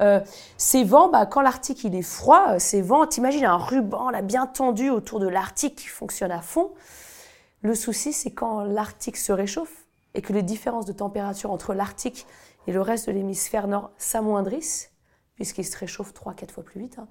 [0.00, 0.20] Euh,
[0.56, 4.46] ces vents, bah, quand l'Arctique il est froid, ces vents, t'imagines un ruban là bien
[4.46, 6.70] tendu autour de l'Arctique qui fonctionne à fond.
[7.62, 12.26] Le souci c'est quand l'Arctique se réchauffe et que les différences de température entre l'Arctique
[12.66, 14.90] et le reste de l'hémisphère nord s'amoindrissent,
[15.34, 16.98] puisqu'il se réchauffe 3-4 fois plus vite.
[16.98, 17.08] Hein,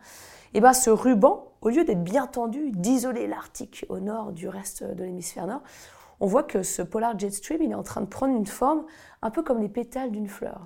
[0.54, 4.84] et ben ce ruban, au lieu d'être bien tendu, d'isoler l'Arctique au nord du reste
[4.84, 5.62] de l'hémisphère nord,
[6.20, 8.86] on voit que ce polar jet stream, il est en train de prendre une forme
[9.22, 10.62] un peu comme les pétales d'une fleur.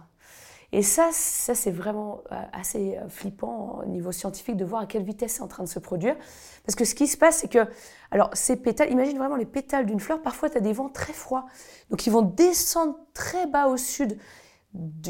[0.71, 4.85] Et ça, ça c'est vraiment euh, assez euh, flippant au niveau scientifique de voir à
[4.85, 6.15] quelle vitesse c'est en train de se produire.
[6.65, 7.67] Parce que ce qui se passe, c'est que,
[8.11, 11.13] alors ces pétales, imagine vraiment les pétales d'une fleur, parfois tu as des vents très
[11.13, 11.47] froids.
[11.89, 14.19] Donc ils vont descendre très bas au sud,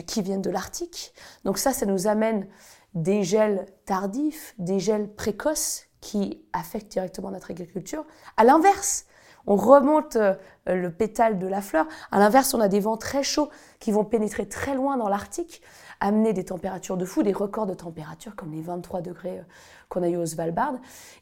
[0.08, 1.14] qui viennent de l'Arctique.
[1.44, 2.48] Donc ça, ça nous amène
[2.94, 8.06] des gels tardifs, des gels précoces qui affectent directement notre agriculture.
[8.38, 9.06] À l'inverse,
[9.48, 10.36] on remonte euh,
[10.68, 11.88] le pétale de la fleur.
[12.12, 13.50] À l'inverse, on a des vents très chauds
[13.80, 15.62] qui vont pénétrer très loin dans l'Arctique,
[16.00, 19.44] amener des températures de fou, des records de température comme les 23 degrés euh,
[19.90, 20.76] qu'on a eu au Svalbard.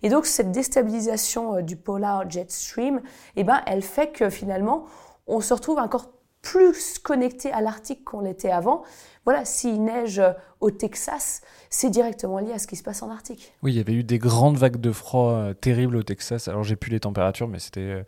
[0.03, 3.01] Et donc cette déstabilisation euh, du polar jet stream,
[3.35, 4.85] eh ben, elle fait que finalement,
[5.25, 8.83] on se retrouve encore plus connecté à l'Arctique qu'on l'était avant.
[9.25, 10.21] Voilà, s'il neige
[10.61, 13.53] au Texas, c'est directement lié à ce qui se passe en Arctique.
[13.61, 16.47] Oui, il y avait eu des grandes vagues de froid euh, terribles au Texas.
[16.47, 18.03] Alors, j'ai plus les températures, mais c'était euh,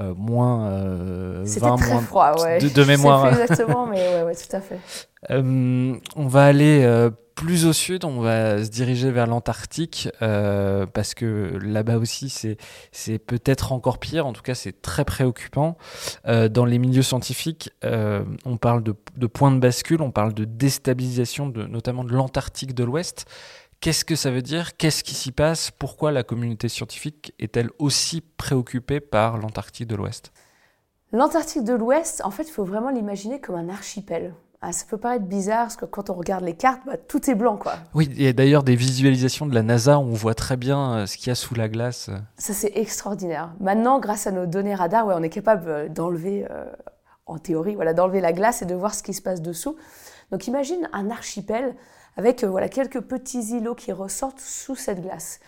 [0.00, 0.68] euh, moins
[1.44, 2.58] 20, très moins froid, ouais.
[2.58, 3.26] de, mémoire.
[3.26, 4.80] Je sais plus exactement, mais ouais, ouais, tout à fait.
[5.30, 11.58] on va aller plus au sud, on va se diriger vers l'Antarctique euh, parce que
[11.62, 12.30] là-bas aussi
[12.92, 15.76] c'est peut-être encore pire, en tout cas c'est très préoccupant.
[16.26, 20.32] Euh, dans les milieux scientifiques, euh, on parle de, de point de bascule, on parle
[20.34, 23.26] de déstabilisation notamment de l'Antarctique de l'Ouest.
[23.80, 24.76] Qu'est-ce que ça veut dire?
[24.76, 25.70] Qu'est-ce qui s'y passe?
[25.70, 30.32] Pourquoi la communauté scientifique est-elle aussi préoccupée par l'Antarctique de l'Ouest?
[31.12, 34.34] L'Antarctique de l'Ouest, en fait, il faut vraiment l'imaginer comme un archipel.
[34.66, 37.34] Ah, ça peut paraître bizarre parce que quand on regarde les cartes, bah, tout est
[37.34, 37.58] blanc.
[37.58, 37.74] Quoi.
[37.92, 40.94] Oui, il y a d'ailleurs des visualisations de la NASA où on voit très bien
[40.94, 42.08] euh, ce qu'il y a sous la glace.
[42.38, 43.52] Ça, c'est extraordinaire.
[43.60, 46.64] Maintenant, grâce à nos données radar, ouais, on est capable euh, d'enlever, euh,
[47.26, 49.76] en théorie, voilà, d'enlever la glace et de voir ce qui se passe dessous.
[50.30, 51.76] Donc imagine un archipel
[52.16, 55.40] avec voilà, quelques petits îlots qui ressortent sous cette glace.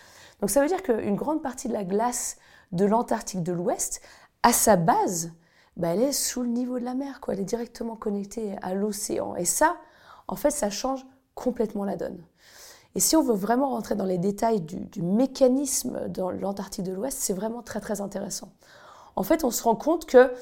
[0.42, 2.36] Donc ça veut dire qu'une grande partie de la glace
[2.72, 4.02] de l'Antarctique de l'Ouest,
[4.42, 5.32] à sa base,
[5.76, 7.34] bah, elle est sous le niveau de la mer, quoi.
[7.34, 9.36] elle est directement connectée à l'océan.
[9.36, 9.76] Et ça,
[10.28, 12.18] en fait, ça change complètement la donne.
[12.94, 17.18] Et si on veut vraiment rentrer dans les détails du, mécanisme dans l'Antarctique de l'Ouest,
[17.20, 18.52] c'est vraiment très très intéressant.
[19.16, 20.32] En fait, on se rend compte que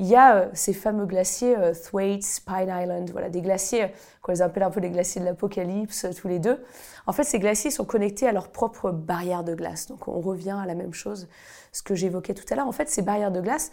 [0.00, 3.88] il y a euh, ces fameux glaciers euh, Thwaites, Pine Island, voilà, des glaciers euh,
[4.22, 6.58] qu'on les appelle un peu les glaciers de l'apocalypse, tous les deux.
[7.06, 9.86] En fait, ces glaciers sont connectés à leur propre barrière de glace.
[9.86, 11.28] Donc, on revient à la même chose,
[11.70, 12.66] ce que j'évoquais tout à l'heure.
[12.66, 13.72] En fait, ces barrières de glace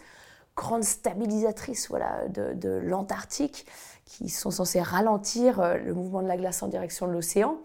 [0.58, 3.64] grandes stabilisatrices voilà, de, l'Antarctique
[4.04, 7.58] qui sont censées ralentir euh, le mouvement de la glace en direction de l'océan.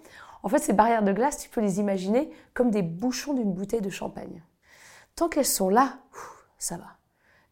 [0.43, 3.81] En fait, ces barrières de glace, tu peux les imaginer comme des bouchons d'une bouteille
[3.81, 4.43] de champagne.
[5.15, 5.99] Tant qu'elles sont là,
[6.59, 6.97] ça va.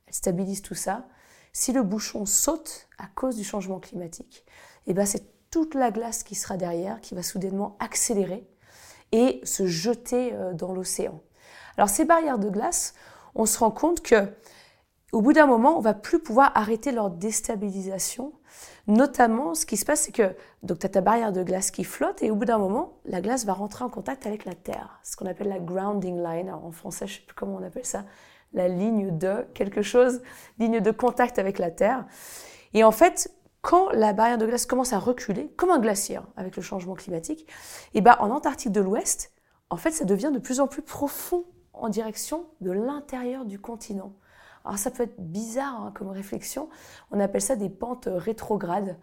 [0.06, 1.08] Elles stabilisent tout ça.
[1.54, 4.45] Si le bouchon saute à cause du changement climatique,
[4.86, 8.47] eh ben c'est toute la glace qui sera derrière qui va soudainement accélérer
[9.12, 11.21] et se jeter euh, dans l'océan.
[11.77, 12.93] Alors ces barrières de glace,
[13.36, 14.32] on se rend compte que
[15.12, 18.34] au bout d'un moment, on va plus pouvoir arrêter leur déstabilisation.
[18.88, 21.84] Notamment, ce qui se passe, c'est que donc tu as ta barrière de glace qui
[21.84, 25.00] flotte et au bout d'un moment, la glace va rentrer en contact avec la terre,
[25.04, 26.50] ce qu'on appelle la grounding line.
[26.50, 28.06] en français, je sais plus comment on appelle ça,
[28.54, 30.21] la ligne de quelque chose,
[30.60, 32.06] ligne de contact avec la terre.
[32.74, 36.26] Et en fait, quand la barrière de glace commence à reculer, comme un glacier hein,
[36.36, 37.47] avec le changement climatique,
[37.93, 39.32] et ben en Antarctique de l'Ouest,
[39.69, 44.13] en fait, ça devient de plus en plus profond en direction de l'intérieur du continent.
[44.65, 46.69] Alors ça peut être bizarre hein, comme réflexion,
[47.12, 48.97] on appelle ça des pentes rétrogrades.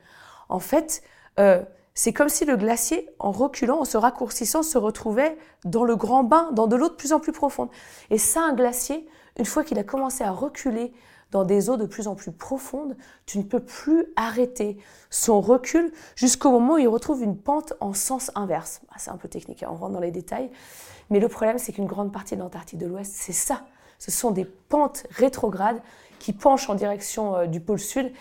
[0.49, 1.03] En fait,
[1.39, 1.63] euh,
[1.95, 6.23] c'est comme si le glacier, en reculant, en se raccourcissant, se retrouvait dans le grand
[6.23, 7.71] bain, dans de l'eau de plus en plus profonde.
[8.11, 10.93] Et ça, un glacier, une fois qu'il a commencé à reculer
[11.31, 14.79] dans des eaux de plus en plus profondes, tu ne peux plus arrêter
[15.11, 18.81] son recul jusqu'au moment où il retrouve une pente en sens inverse.
[18.91, 20.51] Ah, c'est un peu technique, hein, on rentre dans les détails.
[21.11, 23.65] Mais le problème, c'est qu'une grande partie de l'Antarctique de l'Ouest, c'est ça.
[23.99, 25.81] Ce sont des pentes rétrogrades
[26.19, 28.13] qui penchent en direction euh, du pôle sud.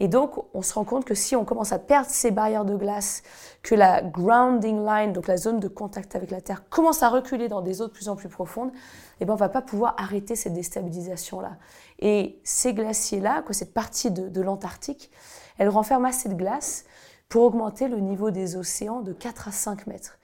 [0.00, 2.74] Et donc, on se rend compte que si on commence à perdre ces barrières de
[2.74, 3.22] glace,
[3.62, 7.48] que la grounding line, donc la zone de contact avec la Terre, commence à reculer
[7.48, 8.72] dans des eaux de plus en plus profondes,
[9.20, 11.56] eh ben, on va pas pouvoir arrêter cette déstabilisation-là.
[12.00, 15.10] Et ces glaciers-là, cette partie de, de l'Antarctique,
[15.58, 16.84] elle renferme assez de glace
[17.28, 20.18] pour augmenter le niveau des océans de 4 à 5 mètres.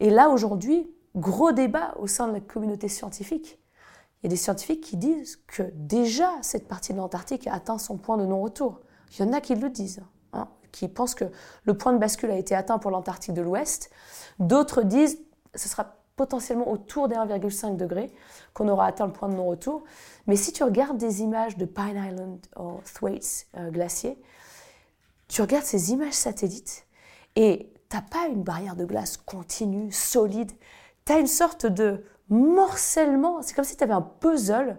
[0.00, 3.61] Et là, aujourd'hui, gros débat au sein de la communauté scientifique.
[4.22, 7.78] Il y a des scientifiques qui disent que déjà cette partie de l'Antarctique a atteint
[7.78, 8.80] son point de non-retour.
[9.12, 11.24] Il y en a qui le disent, hein, qui pensent que
[11.64, 13.90] le point de bascule a été atteint pour l'Antarctique de l'Ouest.
[14.38, 15.18] D'autres disent
[15.52, 18.12] que ce sera potentiellement autour des 1,5 degrés
[18.54, 19.82] qu'on aura atteint le point de non-retour.
[20.26, 24.20] Mais si tu regardes des images de Pine Island ou Thwaites euh, glacier,
[25.28, 26.86] tu regardes ces images satellites
[27.34, 30.52] et tu n'as pas une barrière de glace continue, solide.
[31.06, 33.42] Tu as une sorte de morcellement.
[33.42, 34.78] C'est comme si tu avais un puzzle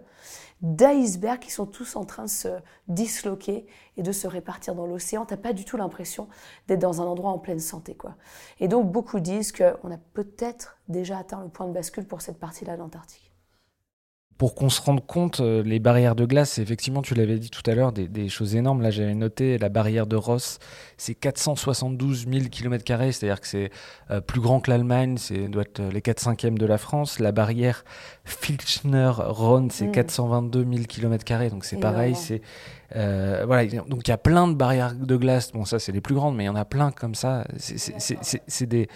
[0.62, 2.47] d'icebergs qui sont tous en train de se
[2.88, 5.25] disloquer et de se répartir dans l'océan.
[5.25, 6.29] Tu n'as pas du tout l'impression
[6.67, 7.95] d'être dans un endroit en pleine santé.
[7.95, 8.15] Quoi.
[8.60, 12.39] Et donc, beaucoup disent qu'on a peut-être déjà atteint le point de bascule pour cette
[12.39, 13.22] partie-là de l'Antarctique
[14.38, 17.62] pour qu'on se rende compte, euh, les barrières de glace, effectivement, tu l'avais dit tout
[17.69, 18.82] à l'heure, des, choses énormes.
[18.82, 20.60] Là, j'avais noté la barrière de Ross,
[20.98, 23.69] c'est 472 000 km, c'est-à-dire que c'est
[24.12, 27.19] euh, plus grand que l'Allemagne, c'est doit être euh, les 4 5 de la France.
[27.19, 27.84] La barrière
[28.26, 32.41] Filchner-Ronne, c'est 422 000 km, donc c'est pareil, c'est
[32.95, 35.51] euh, voilà, donc il y a plein de barrières de glace.
[35.51, 37.45] Bon, ça, c'est les plus grandes, mais il y en a plein comme ça.
[37.58, 38.88] C'est des,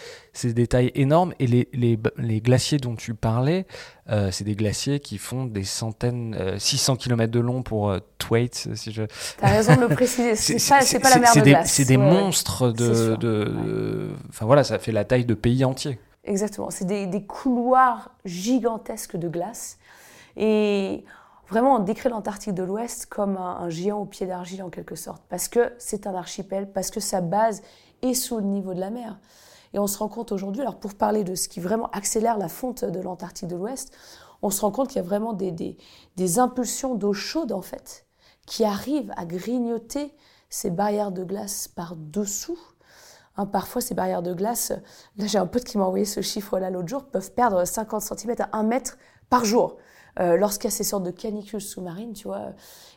[0.43, 1.33] des, tailles énormes.
[1.39, 3.65] Et les, les, les glaciers dont tu parlais,
[4.09, 8.69] euh, c'est des glaciers qui font des centaines, 600 euh, km de long pour Thwaites,
[8.75, 9.03] si je.
[9.39, 10.35] T'as raison de le préciser.
[10.35, 11.71] c'est pas, la mer de glace.
[11.71, 13.15] C'est des monstres de.
[13.15, 15.99] de enfin voilà, ça fait la taille de pays entiers.
[16.23, 16.69] Exactement.
[16.69, 19.77] C'est des, des couloirs gigantesques de glace.
[20.35, 21.03] Et
[21.49, 25.23] Vraiment, on décrit l'Antarctique de l'Ouest comme un, géant au pied d'argile en quelque sorte,
[25.29, 27.61] parce que c'est un archipel, parce que sa base
[28.01, 29.17] est sous le niveau de la mer.
[29.73, 32.49] Et on se rend compte aujourd'hui, alors pour parler de ce qui vraiment accélère la
[32.49, 33.95] fonte de l'Antarctique de l'Ouest,
[34.41, 38.05] on se rend compte qu'il y a vraiment des, des, impulsions d'eau chaude en fait,
[38.45, 40.13] qui arrivent à grignoter
[40.49, 42.59] ces barrières de glace par dessous.
[43.37, 44.73] Hein, parfois, ces barrières de glace,
[45.17, 48.35] là j'ai un pote qui m'a envoyé ce chiffre-là l'autre jour, peuvent perdre 50 cm
[48.39, 48.97] à 1 mètre
[49.29, 49.77] par jour.
[50.19, 52.53] Euh, lorsqu'il y a ces sortes de canicules sous-marines, tu vois.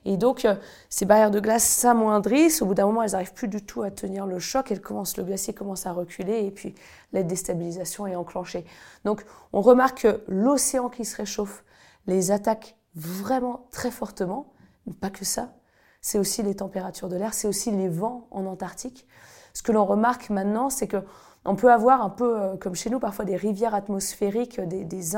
[0.07, 0.55] Et donc, euh,
[0.89, 2.63] ces barrières de glace s'amoindrissent.
[2.63, 4.71] Au bout d'un moment, elles n'arrivent plus du tout à tenir le choc.
[4.71, 6.75] Elles commencent, le glacier commence à reculer et puis
[7.13, 8.65] la déstabilisation est enclenchée.
[9.05, 11.65] Donc, on remarque que l'océan qui se réchauffe
[12.07, 14.53] les attaque vraiment très fortement.
[14.87, 15.53] Mais pas que ça.
[16.01, 19.07] C'est aussi les températures de l'air, c'est aussi les vents en Antarctique.
[19.53, 21.05] Ce que l'on remarque maintenant, c'est que
[21.45, 25.17] on peut avoir un peu, euh, comme chez nous, parfois des rivières atmosphériques, des, des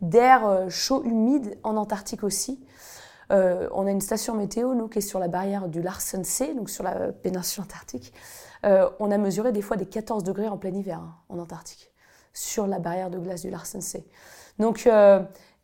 [0.00, 2.64] d'air euh, chaud humide en Antarctique aussi.
[3.30, 6.54] Euh, on a une station météo, nous, qui est sur la barrière du Larsen C,
[6.54, 8.12] donc sur la péninsule antarctique.
[8.64, 11.90] Euh, on a mesuré des fois des 14 degrés en plein hiver hein, en Antarctique,
[12.32, 14.06] sur la barrière de glace du Larsen C.
[14.58, 14.88] Donc,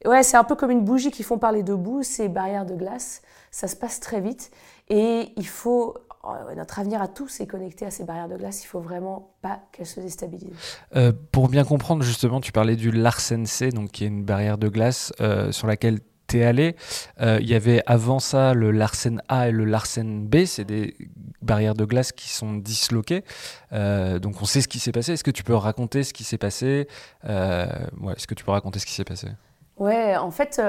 [0.05, 3.23] ouais, c'est un peu comme une bougie qui font parler debout, ces barrières de glace.
[3.51, 4.51] Ça se passe très vite
[4.89, 6.14] et il faut euh,
[6.57, 8.63] notre avenir à tous est connecté à ces barrières de glace.
[8.65, 10.53] Il faut vraiment pas qu'elles se déstabilisent.
[10.97, 14.59] Euh, pour bien comprendre, justement, tu parlais du Larsen C, donc qui est une barrière
[14.59, 16.01] de glace euh, sur laquelle
[16.33, 16.75] es allé.
[17.21, 20.97] il y avait avant ça le Larsen A et le Larsen B, c'est des
[21.43, 23.23] barrières de glace qui sont disloquées.
[23.71, 25.13] donc on sait ce qui s'est passé.
[25.13, 26.89] Est-ce que tu peux raconter ce qui s'est passé?
[27.23, 27.69] Ouais,
[28.17, 29.29] Est-ce que tu peux raconter ce qui s'est passé?
[29.77, 30.61] Ouais, en fait,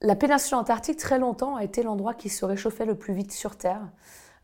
[0.00, 3.56] la péninsule antarctique, très longtemps, a été l'endroit qui se réchauffait le plus vite sur
[3.56, 3.82] Terre.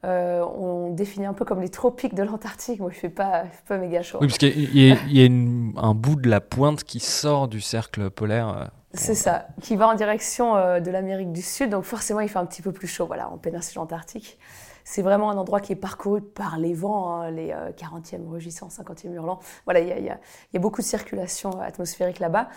[0.04, 2.78] Euh, on définit un peu comme les tropiques de l'Antarctique.
[2.80, 4.18] Moi, il ne fait pas, pas méga chaud.
[4.20, 7.60] Oui, parce qu'il y a, y a un bout de la pointe qui sort du
[7.60, 8.48] cercle polaire.
[8.48, 11.70] Euh, C'est ça, qui va en direction euh, de l'Amérique du Sud.
[11.70, 14.38] Donc forcément, il fait un petit peu plus chaud voilà, en péninsule antarctique.
[14.84, 19.12] C'est vraiment un endroit qui est parcouru par les vents, hein, les 40e rugissants, 50e
[19.12, 19.40] hurlants.
[19.64, 22.48] Voilà, il y a, beaucoup de circulation atmosphérique là-bas.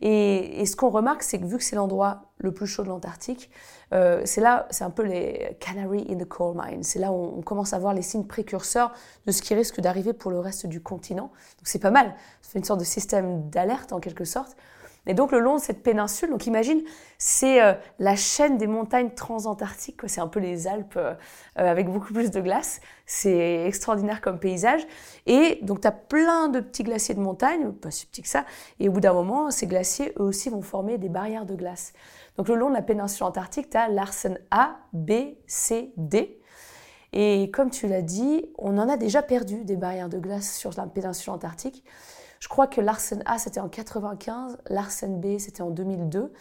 [0.00, 2.88] Et, et, ce qu'on remarque, c'est que vu que c'est l'endroit le plus chaud de
[2.88, 3.50] l'Antarctique,
[3.92, 6.82] euh, c'est là, c'est un peu les canary in the coal mine.
[6.82, 8.92] C'est là où on commence à voir les signes précurseurs
[9.26, 11.26] de ce qui risque d'arriver pour le reste du continent.
[11.26, 12.14] Donc c'est pas mal.
[12.42, 14.56] C'est une sorte de système d'alerte en quelque sorte.
[15.06, 16.82] Et donc le long de cette péninsule, donc imagine,
[17.18, 21.14] c'est euh, la chaîne des montagnes transantarctiques, c'est un peu les Alpes euh,
[21.54, 22.80] avec beaucoup plus de glace.
[23.06, 24.86] C'est extraordinaire comme paysage.
[25.26, 28.44] Et donc tu as plein de petits glaciers de montagne, pas si petits que ça,
[28.80, 31.92] et au bout d'un moment, ces glaciers, eux aussi, vont former des barrières de glace.
[32.36, 35.12] Donc le long de la péninsule antarctique, tu as Larsen A, B,
[35.46, 36.40] C, D.
[37.12, 40.70] Et comme tu l'as dit, on en a déjà perdu des barrières de glace sur
[40.76, 41.84] la péninsule antarctique.
[42.40, 46.32] Je crois que Larsen A, c'était en 95, Larsen B, c'était en 2002.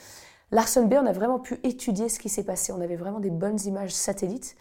[0.52, 2.72] Larsen B, on a vraiment pu étudier ce qui s'est passé.
[2.72, 4.56] On avait vraiment des bonnes images satellites.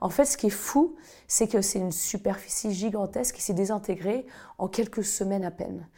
[0.00, 0.96] En fait, ce qui est fou,
[1.26, 4.26] c'est que c'est une superficie gigantesque qui s'est désintégrée
[4.58, 5.88] en quelques semaines à peine.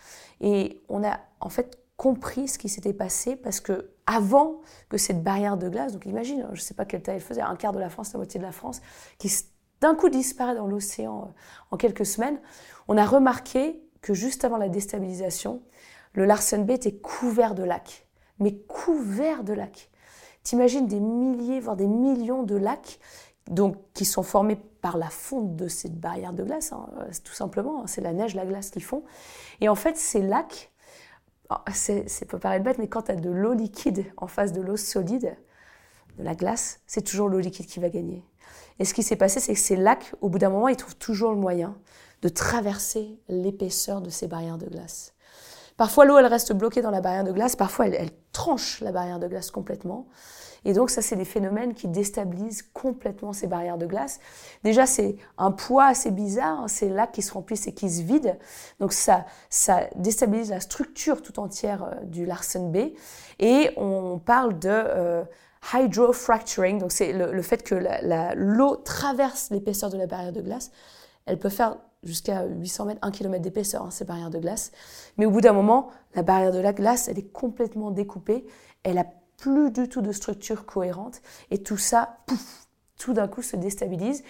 [0.41, 5.23] Et on a en fait compris ce qui s'était passé parce que avant que cette
[5.23, 7.73] barrière de glace, donc imagine, je ne sais pas quelle taille elle faisait, un quart
[7.73, 8.81] de la France, la moitié de la France,
[9.19, 9.29] qui
[9.81, 11.33] d'un coup disparaît dans l'océan euh,
[11.71, 12.41] en quelques semaines,
[12.89, 15.61] on a remarqué que juste avant la déstabilisation,
[16.15, 18.07] le Larsen Bay était couvert de lacs,
[18.39, 19.91] mais couvert de lacs.
[20.43, 23.01] T'imagines des milliers, voire des millions de lacs
[23.51, 27.35] donc, qui sont formés par la fonte de cette barrière de glace, hein, euh, tout
[27.35, 29.03] simplement, hein, c'est la neige, la glace qui font.
[29.61, 30.73] Et en fait, ces lacs
[31.51, 34.63] ah, c'est, peut paraître bête, mais quand tu as de l'eau liquide en face de
[34.63, 35.37] l'eau solide,
[36.17, 38.25] de la glace, c'est toujours l'eau liquide qui va gagner.
[38.79, 40.97] Et ce qui s'est passé, c'est que ces lacs, au bout d'un moment, ils trouvent
[40.97, 41.77] toujours le moyen
[42.23, 45.15] de traverser l'épaisseur de ces barrières de glace.
[45.77, 49.21] Parfois, l'eau, elle reste bloquée dans la barrière de glace, parfois, elle tranche la barrière
[49.21, 50.09] de glace complètement.
[50.65, 54.19] Et donc ça, c'est des phénomènes qui déstabilisent complètement ces barrières de glace.
[54.65, 58.03] Déjà, c'est un poids assez bizarre, hein, ces lacs qui se remplissent et qui se
[58.03, 58.37] vident.
[58.81, 62.95] Donc ça, ça déstabilise la structure tout entière euh, du Larsen Bay.
[63.39, 65.23] Et on parle de euh,
[65.73, 67.75] hydrofracturing, donc c'est le, fait que
[68.35, 70.71] l'eau traverse l'épaisseur de la barrière de glace.
[71.27, 74.73] Elle peut faire jusqu'à 800 mètres, 1 km d'épaisseur, hein, ces barrières de glace.
[75.17, 78.47] Mais au bout d'un moment, la barrière de la glace, elle est complètement découpée.
[78.83, 79.07] Elle a
[79.37, 84.25] plus du tout de structure cohérente, et tout ça, pouf, tout d'un coup se déstabilise.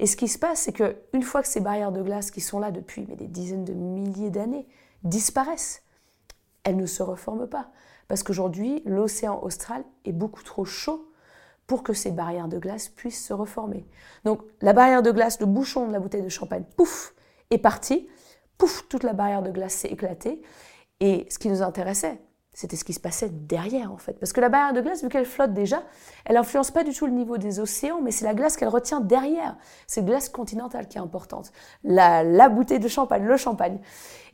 [0.00, 2.58] Et ce qui se passe, c'est qu'une fois que ces barrières de glace qui sont
[2.58, 4.66] là depuis des dizaines de milliers d'années
[5.02, 5.82] disparaissent,
[6.64, 7.70] elles ne se reforment pas.
[8.08, 11.07] Parce qu'aujourd'hui, l'océan austral est beaucoup trop chaud
[11.68, 13.86] pour que ces barrières de glace puissent se reformer.
[14.24, 17.14] Donc la barrière de glace, le bouchon de la bouteille de champagne, pouf,
[17.50, 18.08] est parti,
[18.56, 20.42] pouf, toute la barrière de glace s'est éclatée.
[20.98, 22.20] Et ce qui nous intéressait,
[22.58, 24.14] c'était ce qui se passait derrière en fait.
[24.14, 25.84] Parce que la barrière de glace, vu qu'elle flotte déjà,
[26.24, 29.00] elle n'influence pas du tout le niveau des océans, mais c'est la glace qu'elle retient
[29.00, 29.56] derrière.
[29.86, 31.52] C'est la glace continentale qui est importante.
[31.84, 33.78] La, la bouteille de champagne, le champagne.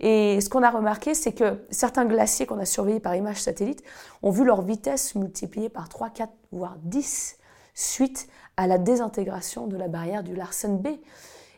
[0.01, 3.83] Et ce qu'on a remarqué, c'est que certains glaciers qu'on a surveillés par images satellites
[4.23, 7.37] ont vu leur vitesse multipliée par 3, 4, voire 10
[7.75, 10.89] suite à la désintégration de la barrière du Larsen B.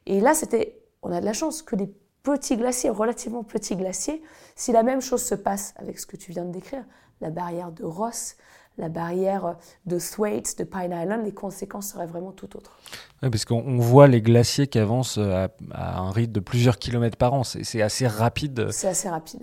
[0.07, 4.21] Et là, c'était, on a de la chance que des petits glaciers, relativement petits glaciers,
[4.57, 6.83] si la même chose se passe avec ce que tu viens de décrire,
[7.21, 8.37] la barrière de Ross,
[8.79, 12.79] la barrière de Thwaites, de Pine Island, les conséquences seraient vraiment tout autres.
[13.23, 17.33] Oui, parce qu'on voit les glaciers qui avancent à, un rythme de plusieurs kilomètres par
[17.35, 17.45] an.
[17.45, 18.71] C'est assez rapide.
[18.71, 19.43] C'est assez rapide,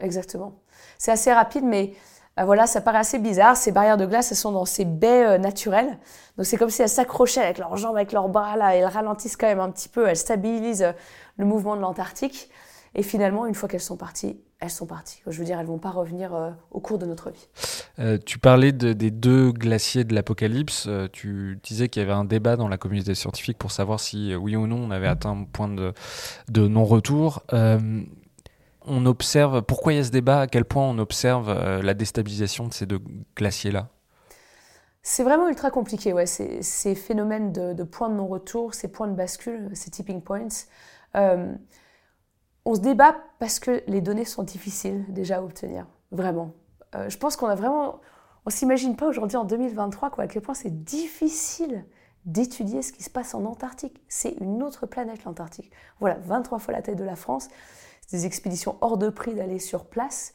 [0.00, 0.60] exactement.
[0.98, 1.94] C'est assez rapide, mais
[2.36, 3.56] bah voilà, ça paraît assez bizarre.
[3.56, 5.98] Ces barrières de glace, elles sont dans ces baies euh, naturelles.
[6.36, 9.36] Donc c'est comme si elles s'accrochaient avec leurs jambes, avec leurs bras là, elles ralentissent
[9.36, 10.92] quand même un petit peu, elles stabilisent euh,
[11.36, 12.48] le mouvement de l'Antarctique.
[12.94, 15.22] Et finalement, une fois qu'elles sont parties, elles sont parties.
[15.26, 18.18] Je veux dire, elles vont pas revenir euh, au cours de notre vie.
[18.24, 20.88] tu parlais des deux glaciers de l'Apocalypse.
[21.12, 24.56] tu disais qu'il y avait un débat dans la communauté scientifique pour savoir si, oui
[24.56, 25.92] ou non, on avait atteint un point de,
[26.48, 27.42] de non-retour
[28.88, 31.94] on observe, pourquoi il y a ce débat, à quel point on observe euh, la
[31.94, 33.00] déstabilisation de ces deux
[33.36, 33.88] glaciers-là?
[35.02, 36.26] C'est vraiment ultra compliqué, ouais.
[36.26, 40.48] Ces, phénomènes de, points de non-retour, ces points de bascule, ces tipping points.
[42.64, 46.52] On se débat parce que les données sont difficiles déjà à obtenir, vraiment.
[46.94, 48.00] Euh, je pense qu'on a vraiment,
[48.46, 51.84] on s'imagine pas aujourd'hui en 2023 quoi, à quel point c'est difficile
[52.24, 54.02] d'étudier ce qui se passe en Antarctique.
[54.08, 55.70] C'est une autre planète l'Antarctique.
[56.00, 57.48] Voilà, 23 fois la taille de la France.
[58.06, 60.34] C'est des expéditions hors de prix d'aller sur place.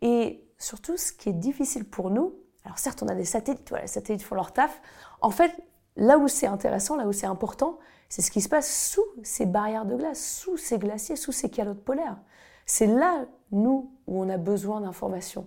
[0.00, 3.84] Et surtout, ce qui est difficile pour nous, alors certes, on a des satellites, voilà,
[3.84, 4.80] les satellites font leur taf.
[5.20, 5.52] En fait,
[5.96, 7.78] là où c'est intéressant, là où c'est important,
[8.08, 11.50] c'est ce qui se passe sous ces barrières de glace, sous ces glaciers, sous ces
[11.50, 12.18] calottes polaires.
[12.64, 15.46] C'est là, nous, où on a besoin d'informations.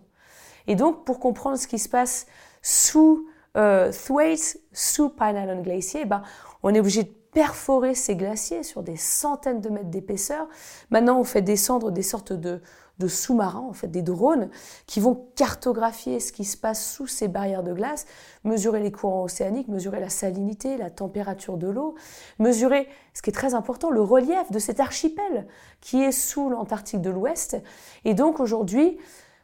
[0.67, 2.27] Et donc, pour comprendre ce qui se passe
[2.61, 6.21] sous euh, Thwaites, sous Pine Island Glacier, ben,
[6.63, 10.47] on est obligé de perforer ces glaciers sur des centaines de mètres d'épaisseur.
[10.89, 12.61] Maintenant, on fait descendre des sortes de,
[12.99, 14.49] de sous-marins, en fait des drones,
[14.85, 18.05] qui vont cartographier ce qui se passe sous ces barrières de glace,
[18.43, 21.95] mesurer les courants océaniques, mesurer la salinité, la température de l'eau,
[22.39, 25.47] mesurer, ce qui est très important, le relief de cet archipel
[25.81, 27.57] qui est sous l'Antarctique de l'Ouest.
[28.05, 28.97] Et donc aujourd'hui,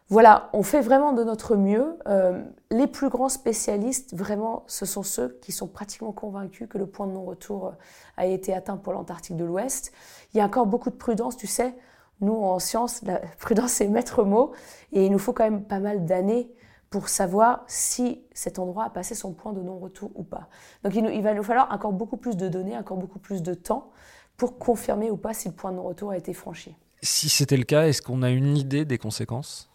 [0.09, 1.97] voilà, on fait vraiment de notre mieux.
[2.07, 6.85] Euh, les plus grands spécialistes, vraiment, ce sont ceux qui sont pratiquement convaincus que le
[6.85, 7.73] point de non-retour
[8.15, 9.91] a été atteint pour l'Antarctique de l'Ouest.
[10.33, 11.73] Il y a encore beaucoup de prudence, tu sais.
[12.21, 14.53] Nous, en science, la prudence est maître mot,
[14.91, 16.49] et il nous faut quand même pas mal d'années
[16.89, 20.47] pour savoir si cet endroit a passé son point de non-retour ou pas.
[20.83, 23.91] Donc il, va nous falloir encore beaucoup plus de données, encore beaucoup plus de temps
[24.37, 26.73] pour confirmer ou pas si le point de non-retour a été franchi.
[27.01, 29.69] Si c'était le cas, est-ce qu'on a une idée des conséquences?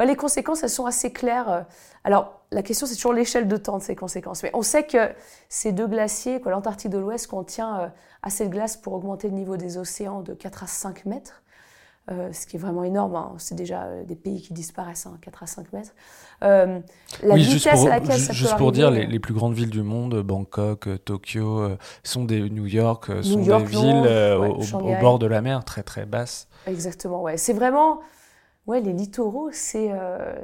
[0.00, 1.66] Les conséquences, elles sont assez claires.
[2.04, 4.42] Alors, la question, c'est toujours l'échelle de temps de ces conséquences.
[4.42, 5.10] Mais on sait que
[5.48, 7.86] ces deux glaciers, l'Antarctique de l'Ouest contient euh,
[8.22, 11.42] assez de glace pour augmenter le niveau des océans de 4 à 5 mètres.
[12.10, 13.14] Euh, ce qui est vraiment énorme.
[13.14, 13.34] Hein.
[13.38, 15.94] C'est déjà euh, des pays qui disparaissent, hein, 4 à 5 mètres.
[16.42, 16.80] Euh,
[17.22, 19.82] la vitesse juste pour, à laquelle ça Juste pour dire, les, plus grandes villes du
[19.82, 24.08] monde, Bangkok, Tokyo, sont des New York, sont des villes
[24.74, 26.48] au, bord de la mer, très très basses.
[26.66, 27.36] Exactement, ouais.
[27.36, 28.00] C'est vraiment...
[28.66, 29.90] Ouais, les littoraux, c'est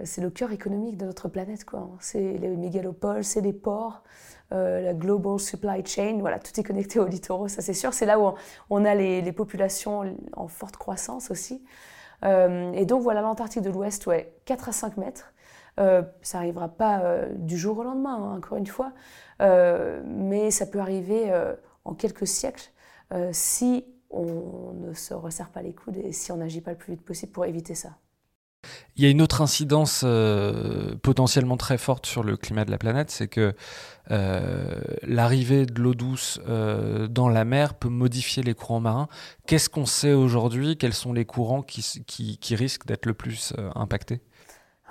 [0.04, 1.64] c'est le cœur économique de notre planète.
[1.64, 1.88] quoi.
[2.00, 4.02] C'est les mégalopoles, c'est les ports.
[4.52, 7.92] Euh, la global supply chain, voilà, tout est connecté au littoraux, ça c'est sûr.
[7.92, 8.32] C'est là où
[8.70, 11.62] on, a les, populations en forte croissance aussi.
[12.24, 15.32] Euh, et donc voilà, l'Antarctique de l'Ouest, ouais, 4 à 5 mètres.
[15.78, 18.92] Euh, ça n'arrivera pas du jour au lendemain, hein, encore une fois,
[19.40, 21.32] mais ça peut arriver
[21.84, 22.70] en quelques siècles
[23.32, 26.94] si on ne se resserre pas les coudes et si on n'agit pas le plus
[26.94, 27.90] vite possible pour éviter ça.
[28.96, 32.78] Il y a une autre incidence euh, potentiellement très forte sur le climat de la
[32.78, 33.54] planète, c'est que
[34.11, 39.09] euh, l'arrivée de l'eau douce euh, dans la mer peut modifier les courants marins.
[39.46, 40.76] Qu'est-ce qu'on sait aujourd'hui?
[40.76, 44.20] Quels sont les courants qui, risquent d'être le plus impactés?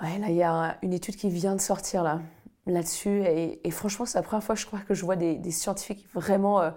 [0.00, 2.22] Là, il y a une étude qui vient de sortir là,
[2.66, 6.06] là-dessus, et, franchement, c'est la première fois je crois que je vois des, des scientifiques
[6.14, 6.72] vraiment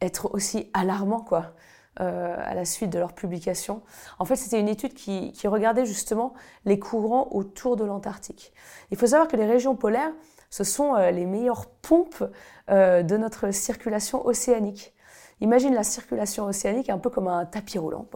[0.00, 1.54] être aussi alarmants, quoi.
[2.00, 3.82] Euh, à la suite de leur publication.
[4.20, 6.32] En fait, c'était une étude qui, regardait justement
[6.64, 8.52] les courants autour de l'Antarctique.
[8.92, 10.12] Il faut savoir que les régions polaires,
[10.48, 12.22] ce sont euh, les meilleures pompes
[12.70, 14.94] euh, de notre circulation océanique.
[15.40, 18.06] Imagine la circulation océanique un peu comme un tapis roulant.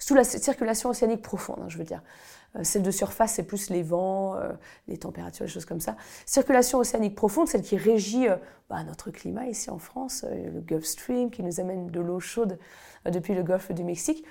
[0.00, 2.02] Sous la circulation océanique profonde, hein, je veux dire.
[2.56, 4.52] Euh, celle de surface, c'est plus les vents, euh,
[4.86, 5.96] les températures, les choses comme ça.
[6.26, 8.36] Circulation océanique profonde, celle qui régit euh,
[8.68, 12.58] bah, notre climat ici en France, le Gulf Stream qui nous amène de l'eau chaude
[13.04, 14.24] depuis le golfe du Mexique.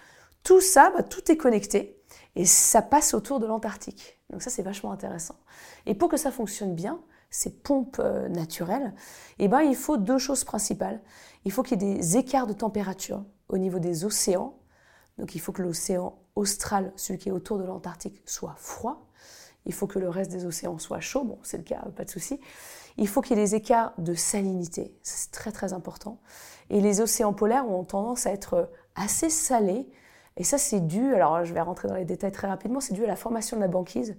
[0.43, 2.01] Tout ça, bah, tout est connecté
[2.35, 4.19] et ça passe autour de l'Antarctique.
[4.29, 5.35] Donc ça, c'est vachement intéressant.
[5.85, 6.99] Et pour que ça fonctionne bien,
[7.29, 8.93] ces pompes naturelles,
[9.39, 11.01] eh ben, il faut deux choses principales.
[11.43, 14.57] Il faut qu'il y ait des écarts de température au niveau des océans.
[15.17, 19.07] Donc il faut que l'océan austral, celui qui est autour de l'Antarctique, soit froid.
[19.65, 21.23] Il faut que le reste des océans soit chaud.
[21.23, 22.39] Bon, c'est le cas, pas de souci.
[22.97, 24.95] Il faut qu'il y ait des écarts de salinité.
[25.03, 26.19] C'est très très important.
[26.69, 29.87] Et les océans polaires ont tendance à être assez salés.
[30.37, 33.03] Et ça, c'est dû, alors je vais rentrer dans les détails très rapidement, c'est dû
[33.03, 34.15] à la formation de la banquise.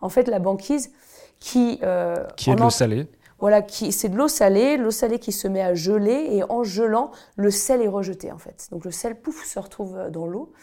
[0.00, 0.92] En fait, la banquise
[1.40, 1.78] qui...
[1.82, 3.08] Euh, qui est de l'eau salée
[3.38, 7.10] voilà, c'est de l'eau salée, l'eau salée qui se met à geler et en gelant,
[7.36, 8.68] le sel est rejeté en fait.
[8.70, 10.54] Donc le sel, pouf, se retrouve dans l'eau.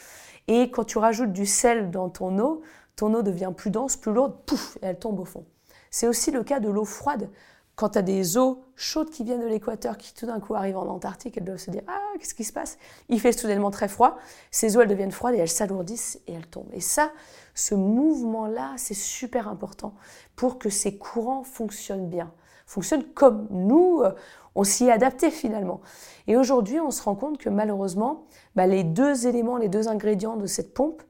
[0.47, 2.61] Et quand tu rajoutes du sel dans ton eau,
[2.95, 5.45] ton eau devient plus dense, plus lourde, pouf, et elle tombe au fond.
[5.89, 7.29] C'est aussi le cas de l'eau froide.
[7.75, 10.77] Quand tu as des eaux chaudes qui viennent de l'équateur, qui tout d'un coup arrivent
[10.77, 12.77] en Antarctique, elles doivent se dire Ah, qu'est-ce qui se passe?
[13.09, 14.17] Il fait soudainement très froid,
[14.51, 16.69] ces eaux elles deviennent froides et elles s'alourdissent et elles tombent.
[16.73, 17.11] Et ça,
[17.55, 19.95] ce mouvement-là, c'est super important
[20.35, 22.31] pour que ces courants fonctionnent bien,
[22.67, 24.11] fonctionnent comme nous, euh,
[24.55, 25.81] on s'y est adapté finalement.
[26.27, 28.25] Et aujourd'hui, on se rend compte que malheureusement,
[28.55, 31.01] bah, les deux éléments, les deux ingrédients de cette pompe,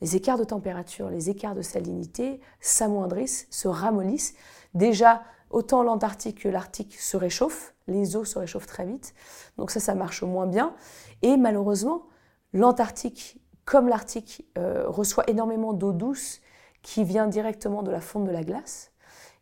[0.00, 4.34] les écarts de température, les écarts de salinité, s'amoindrissent, se ramollissent.
[4.74, 9.14] Déjà, autant l'Antarctique que l'Arctique se réchauffent, les eaux se réchauffent très vite,
[9.58, 10.74] donc ça, ça marche moins bien.
[11.22, 12.06] Et malheureusement,
[12.52, 16.40] l'Antarctique, comme l'Arctique, euh, reçoit énormément d'eau douce
[16.82, 18.91] qui vient directement de la fonte de la glace.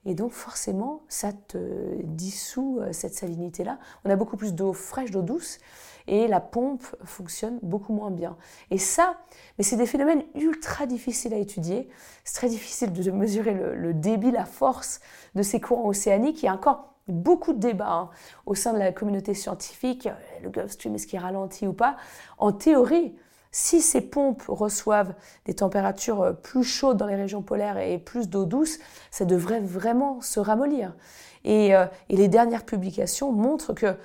[0.06, 1.58] Et donc forcément, ça te
[2.04, 3.78] dissout euh, cette salinité-là.
[4.04, 5.58] On a beaucoup plus d'eau fraîche, d'eau douce,
[6.06, 8.36] et la pompe fonctionne beaucoup moins bien.
[8.70, 9.18] Et ça,
[9.58, 11.88] mais c'est des phénomènes ultra difficiles à étudier.
[12.24, 15.00] C'est très difficile de mesurer le, débit, la force
[15.34, 16.42] de ces courants océaniques.
[16.42, 18.10] Il y a encore beaucoup de débats hein,
[18.46, 20.08] au sein de la communauté scientifique.
[20.42, 21.96] Le Gulf Stream, est-ce qu'il ralentit ou pas?
[22.38, 23.14] En théorie,
[23.52, 28.28] si ces pompes reçoivent des températures euh, plus chaudes dans les régions polaires et plus
[28.28, 28.78] d'eau douce,
[29.10, 30.94] ça devrait vraiment se ramollir.
[31.44, 33.96] Et, euh, les dernières publications montrent que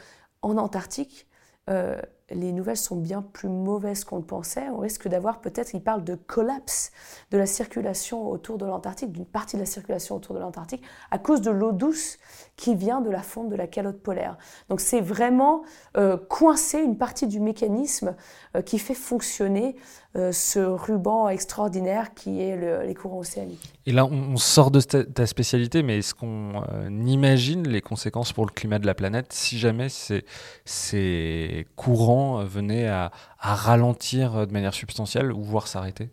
[0.41, 1.27] en Antarctique,
[1.69, 1.99] euh,
[2.31, 4.67] les nouvelles sont bien plus mauvaises qu'on le pensait.
[4.69, 6.91] On risque d'avoir peut-être, il parle de collapse
[7.31, 11.19] de la circulation autour de l'Antarctique, d'une partie de la circulation autour de l'Antarctique, à
[11.19, 12.17] cause de l'eau douce
[12.55, 14.37] qui vient de la fonte de la calotte polaire.
[14.69, 15.63] Donc c'est vraiment
[15.97, 18.15] euh, coincer une partie du mécanisme
[18.55, 19.75] euh, qui fait fonctionner
[20.15, 23.73] euh, ce ruban extraordinaire qui est les courants océaniques.
[23.85, 26.63] Et là, on, sort de ta spécialité, mais est-ce qu'on
[27.05, 30.25] imagine les conséquences pour le climat de la planète si jamais ces,
[30.65, 36.09] ces courants venaient à, à ralentir de manière substantielle ou voire s'arrêter?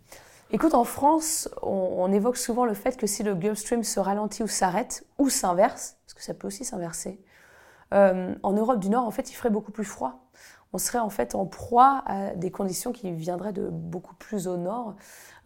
[0.55, 4.43] Écoute, en France, on, évoque souvent le fait que si le Gulf Stream se ralentit
[4.43, 7.19] ou s'arrête, ou s'inverse, parce que ça peut aussi s'inverser,
[7.95, 10.29] euh, en Europe du Nord, en fait, il ferait beaucoup plus froid.
[10.73, 14.57] On serait en fait en proie à des conditions qui viendraient de beaucoup plus au
[14.57, 14.97] nord.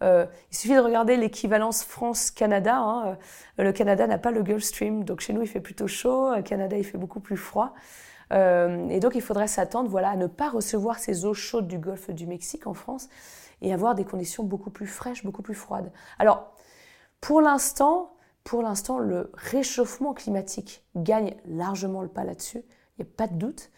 [0.01, 2.77] Euh, il suffit de regarder l'équivalence France-Canada.
[2.77, 3.17] Hein.
[3.59, 6.33] Euh, le Canada n'a pas le Gulf Stream, donc chez nous il fait plutôt chaud.
[6.33, 7.73] Au Canada il fait beaucoup plus froid.
[8.31, 12.09] et donc il faudrait s'attendre voilà, à ne pas recevoir ces eaux chaudes du Golfe
[12.09, 13.09] du Mexique en France
[13.61, 15.91] et avoir des conditions beaucoup plus fraîches, beaucoup plus froides.
[16.19, 16.53] Alors,
[17.21, 18.13] pour l'instant,
[18.43, 22.63] pour l'instant, le réchauffement climatique gagne largement le pas là-dessus,
[22.97, 23.71] il n'y a pas de doute,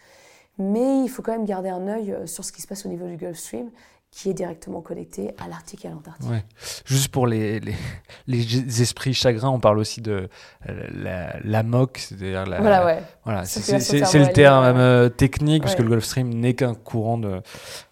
[0.60, 2.90] mais il faut quand même garder un œil euh, sur ce qui se passe au
[2.90, 3.70] niveau du Gulf Stream
[4.12, 6.32] qui est directement connecté à l'Arctique et à l'Antarctique.
[6.86, 7.76] Juste pour les, les,
[8.28, 10.30] les, esprits chagrins, on parle aussi de
[10.68, 13.04] euh, la, la MOC, c'est-à-dire la, voilà, ouais.
[13.24, 17.42] voilà c'est le terme euh, technique, puisque le Gulf Stream n'est qu'un courant de,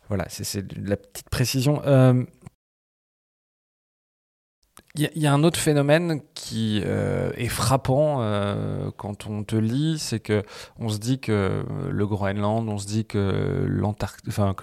[0.07, 1.82] voilà, c'est la petite précision.
[1.86, 2.24] Euh,
[4.98, 10.00] il y, a un autre phénomène qui euh, est frappant euh, quand on te lit,
[10.00, 10.43] c'est que
[10.80, 13.68] on se dit que le Groenland, on se dit que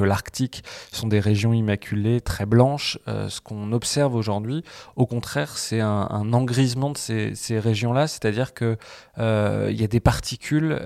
[0.00, 2.98] l'Arctique sont des régions immaculées, très blanches.
[3.06, 4.64] ce qu'on observe aujourd'hui,
[4.96, 8.76] au contraire, c'est un, un, engrisement de ces, ces régions-là, c'est-à-dire que
[9.18, 10.80] il y a des particules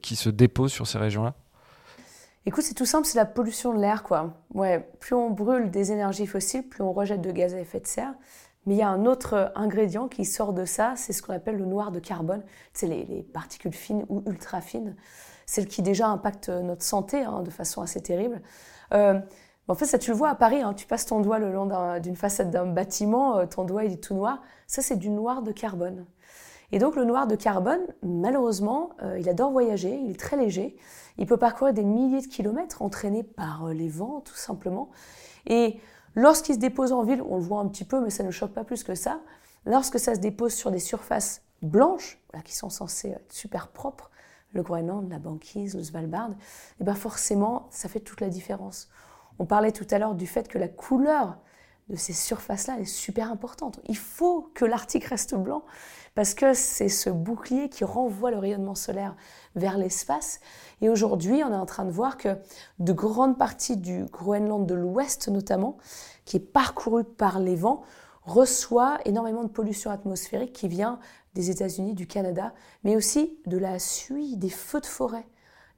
[0.00, 1.34] qui se déposent sur ces régions-là.
[2.46, 4.32] Écoute, c'est tout simple, c'est la pollution de l'air, quoi.
[4.54, 7.86] Ouais, plus on brûle des énergies fossiles, plus on rejette de gaz à effet de
[7.86, 8.14] serre.
[8.68, 11.56] Mais il y a un autre ingrédient qui sort de ça, c'est ce qu'on appelle
[11.56, 12.42] le noir de carbone.
[12.74, 14.94] C'est les, particules fines ou ultra fines,
[15.46, 18.42] celles qui déjà impactent notre santé hein, de façon assez terrible.
[18.92, 19.18] Euh,
[19.68, 20.74] en fait, ça tu le vois à Paris, hein.
[20.74, 21.66] tu passes ton doigt le long
[21.98, 24.42] d'une façade d'un bâtiment, euh, ton doigt il est tout noir.
[24.66, 26.04] Ça, c'est du noir de carbone.
[26.70, 30.76] Et donc le noir de carbone, malheureusement, euh, il adore voyager, il est très léger.
[31.16, 34.90] Il peut parcourir des milliers de kilomètres entraîné par euh, les vents, tout simplement.
[35.46, 35.80] Et
[36.14, 38.52] lorsqu'il se dépose en ville, on le voit un petit peu, mais ça ne choque
[38.52, 39.20] pas plus que ça.
[39.66, 44.10] Lorsque ça se dépose sur des surfaces blanches, qui sont censées être super propres,
[44.52, 46.34] le Groenland, la banquise, le Svalbard, et
[46.80, 48.88] eh bien forcément, ça fait toute la différence.
[49.38, 51.38] On parlait tout à l'heure du fait que la couleur
[51.88, 53.80] de ces surfaces-là est super importante.
[53.88, 55.62] Il faut que l'Arctique reste blanc
[56.14, 59.14] parce que c'est ce bouclier qui renvoie le rayonnement solaire
[59.54, 60.40] vers l'espace.
[60.80, 62.36] Et aujourd'hui, on est en train de voir que
[62.78, 65.78] de grandes parties du Groenland de l'Ouest notamment,
[66.24, 67.82] qui est parcouru par les vents,
[68.22, 70.98] reçoit énormément de pollution atmosphérique qui vient
[71.34, 72.52] des États-Unis, du Canada,
[72.84, 75.26] mais aussi de la suie des feux de forêt.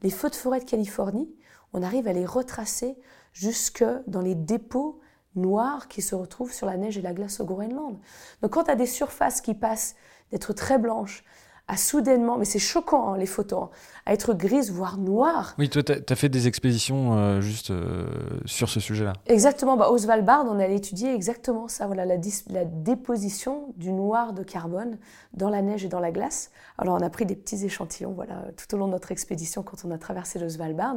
[0.02, 1.30] Les feux de forêt de Californie,
[1.72, 2.96] on arrive à les retracer
[3.32, 5.00] jusque dans les dépôts
[5.36, 7.98] noirs qui se retrouvent sur la neige et la glace au Groenland.
[8.42, 9.94] Donc quand tu as des surfaces qui passent
[10.30, 11.24] d'être très blanches
[11.70, 13.70] à soudainement, mais c'est choquant hein, les photos, hein,
[14.04, 15.54] à être grises, voire noires.
[15.56, 18.08] Oui, toi, tu as, fait des expéditions euh, juste euh,
[18.44, 19.12] sur ce sujet-là.
[19.26, 22.16] Exactement, bah, au Svalbard, on allait étudier exactement ça, voilà, la,
[22.48, 24.98] la, déposition du noir de carbone
[25.32, 26.50] dans la neige et dans la glace.
[26.76, 29.84] Alors on a pris des petits échantillons voilà, tout au long de notre expédition quand
[29.84, 30.96] on a traversé le Svalbard,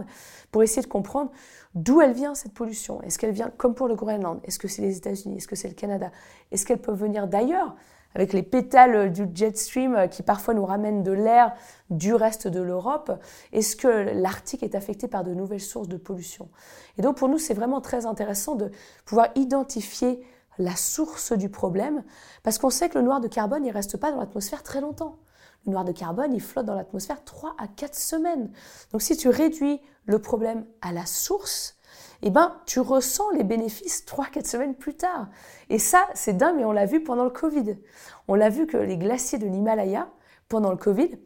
[0.52, 1.30] pour essayer de comprendre
[1.76, 3.02] d'où elle vient cette pollution?
[3.02, 4.40] Est-ce qu'elle vient comme pour le Groenland?
[4.44, 5.38] Est-ce que c'est les États-Unis?
[5.38, 6.12] Est-ce que c'est le Canada?
[6.52, 7.76] Est-ce qu'elle peut venir d'ailleurs
[8.16, 11.54] avec les pétales du jet stream qui parfois nous ramènent de l'air
[11.90, 13.12] du reste de l'Europe,
[13.52, 16.50] est-ce que l'Arctique est affecté par de nouvelles sources de pollution?
[16.98, 18.72] Et donc pour nous, c'est vraiment très intéressant de
[19.06, 20.24] pouvoir identifier
[20.60, 22.04] la source du problème,
[22.44, 24.82] parce qu'on sait que le noir de carbone, il ne reste pas dans l'atmosphère très
[24.82, 25.18] longtemps.
[25.66, 28.52] Le noir de carbone, il flotte dans l'atmosphère 3 à 4 semaines.
[28.92, 31.78] Donc si tu réduis le problème à la source,
[32.22, 35.28] eh ben, tu ressens les bénéfices 3-4 semaines plus tard.
[35.70, 37.78] Et ça, c'est dingue, mais on l'a vu pendant le Covid.
[38.28, 40.10] On l'a vu que les glaciers de l'Himalaya,
[40.48, 41.18] pendant le Covid,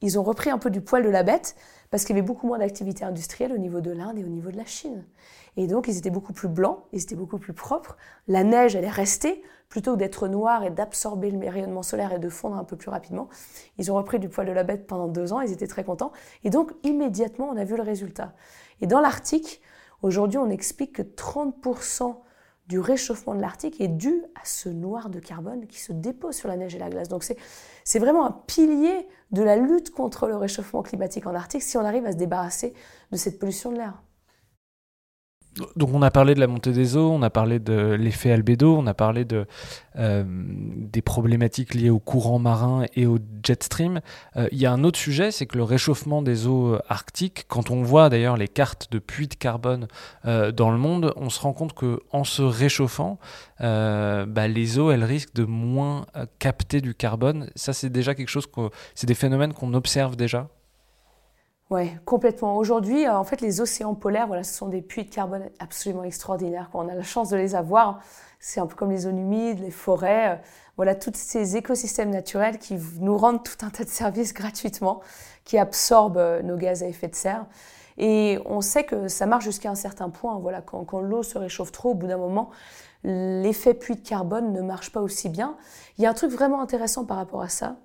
[0.00, 1.56] ils ont repris un peu du poil de la bête
[1.90, 4.50] parce qu'il y avait beaucoup moins d'activité industrielle au niveau de l'Inde et au niveau
[4.50, 5.04] de la Chine.
[5.56, 7.96] Et donc, ils étaient beaucoup plus blancs, ils étaient beaucoup plus propres.
[8.28, 9.42] La neige, elle est restée.
[9.68, 12.90] Plutôt que d'être noire et d'absorber le rayonnement solaire et de fondre un peu plus
[12.90, 13.28] rapidement,
[13.76, 16.12] ils ont repris du poil de la bête pendant deux ans, ils étaient très contents.
[16.44, 18.34] Et donc, immédiatement, on a vu le résultat.
[18.80, 19.60] Et dans l'Arctique,
[20.02, 22.14] aujourd'hui, on explique que 30%
[22.68, 26.48] du réchauffement de l'Arctique est dû à ce noir de carbone qui se dépose sur
[26.48, 27.08] la neige et la glace.
[27.08, 27.24] Donc
[27.84, 31.84] c'est vraiment un pilier de la lutte contre le réchauffement climatique en Arctique si on
[31.84, 32.72] arrive à se débarrasser
[33.12, 34.03] de cette pollution de l'air.
[35.76, 38.76] Donc on a parlé de la montée des eaux, on a parlé de l'effet albédo,
[38.76, 39.46] on a parlé de,
[39.96, 44.00] euh, des problématiques liées au courant marin et au jet stream.
[44.36, 47.70] Euh, il y a un autre sujet, c'est que le réchauffement des eaux arctiques, quand
[47.70, 49.86] on voit d'ailleurs les cartes de puits de carbone
[50.24, 53.18] euh, dans le monde, on se rend compte que en se réchauffant,
[53.60, 56.06] bah, les eaux elles risquent de moins
[56.38, 57.50] capter du carbone.
[57.54, 60.48] Ça c'est déjà quelque chose, que, c'est des phénomènes qu'on observe déjà.
[61.70, 62.58] Oui, complètement.
[62.58, 66.04] Aujourd'hui, euh, en fait, les océans polaires, voilà, ce sont des puits de carbone absolument
[66.04, 66.68] extraordinaires.
[66.74, 68.00] On a la chance de les avoir,
[68.38, 70.36] c'est un peu comme les zones humides, les forêts, euh,
[70.76, 75.00] voilà, tous ces écosystèmes naturels qui nous rendent tout un tas de services gratuitement,
[75.44, 77.46] qui absorbent euh, nos gaz à effet de serre.
[77.96, 80.38] Et on sait que ça marche jusqu'à un certain point.
[80.38, 82.50] Voilà, quand l'eau se réchauffe trop, au bout d'un moment,
[83.04, 85.56] l'effet puits de carbone ne marche pas aussi bien.
[85.96, 87.76] Il y a un truc vraiment intéressant par rapport à ça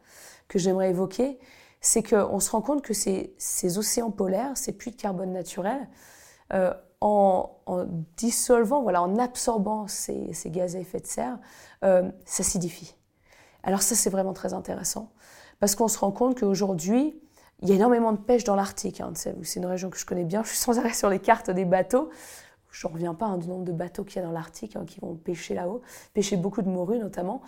[0.48, 1.40] que j'aimerais évoquer,
[1.82, 3.34] c'est qu'on se rend compte que ces,
[3.78, 5.88] océans polaires, ces puits de carbone naturels,
[6.54, 7.52] euh, en,
[8.18, 11.38] dissolvant, voilà, en absorbant ces, gaz à effet de serre,
[11.86, 12.96] euh, s'acidifient.
[13.64, 15.12] Alors ça, c'est vraiment très intéressant,
[15.60, 17.22] parce qu'on se rend compte qu'aujourd'hui,
[17.62, 19.02] il y a énormément de pêche dans l'Arctique.
[19.02, 21.50] Hein, c'est une région que je connais bien, je suis sans arrêt sur les cartes
[21.50, 22.10] des bateaux.
[22.72, 24.86] Je ne reviens pas hein, du nombre de bateaux qu'il y a dans l'Arctique hein,
[24.86, 25.82] qui vont pêcher là-haut,
[26.14, 27.42] pêcher beaucoup de morues notamment.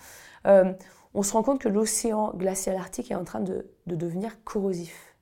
[0.47, 0.73] Euh,
[1.13, 5.15] on se rend compte que l'océan glacial arctique est en train de, devenir corrosif.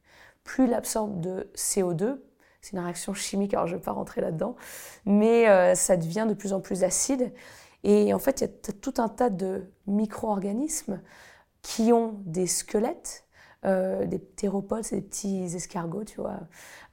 [0.43, 2.19] Plus il absorbe de CO2,
[2.61, 4.55] c'est une réaction chimique, alors je ne vais pas rentrer là-dedans,
[5.05, 7.33] mais euh, ça devient de plus en plus acide.
[7.83, 11.01] Et en fait, il y a tout un tas de micro-organismes
[11.61, 13.25] qui ont des squelettes,
[13.65, 16.39] euh, des ptéropodes, c'est des petits escargots, tu vois,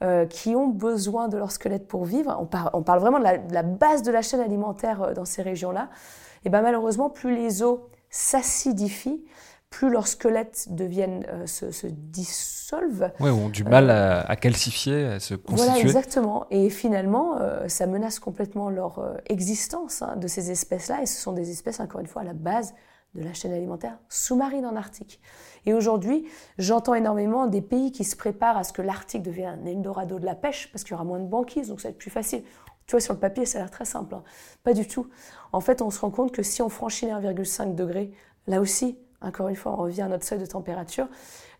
[0.02, 2.36] euh, qui ont besoin de leur squelette pour vivre.
[2.40, 5.90] On, parle vraiment de la, base de la chaîne alimentaire dans ces régions-là.
[6.44, 9.24] Et bien malheureusement, plus les eaux s'acidifient,
[9.70, 13.10] plus leurs squelettes deviennent, euh, se, dissolvent.
[13.20, 15.66] Oui, ont du mal à, calcifier, à se constituer.
[15.66, 16.46] Voilà, exactement.
[16.50, 21.02] Et finalement, euh, ça menace complètement leur euh, existence hein, de ces espèces-là.
[21.02, 22.74] Et ce sont des espèces, encore une fois, à la base
[23.14, 25.20] de la chaîne alimentaire sous-marine en Arctique.
[25.66, 26.26] Et aujourd'hui,
[26.58, 30.24] j'entends énormément des pays qui se préparent à ce que l'Arctique devienne un Eldorado de
[30.24, 32.42] la pêche, parce qu'il y aura moins de banquises, donc ça va être plus facile.
[32.86, 34.14] Tu vois, sur le papier, ça a l'air très simple.
[34.14, 34.22] Hein.
[34.62, 35.08] Pas du tout.
[35.52, 38.12] En fait, on se rend compte que si on franchit les 1,5 degrés,
[38.46, 41.08] là aussi, encore une fois, on revient à notre seuil de température,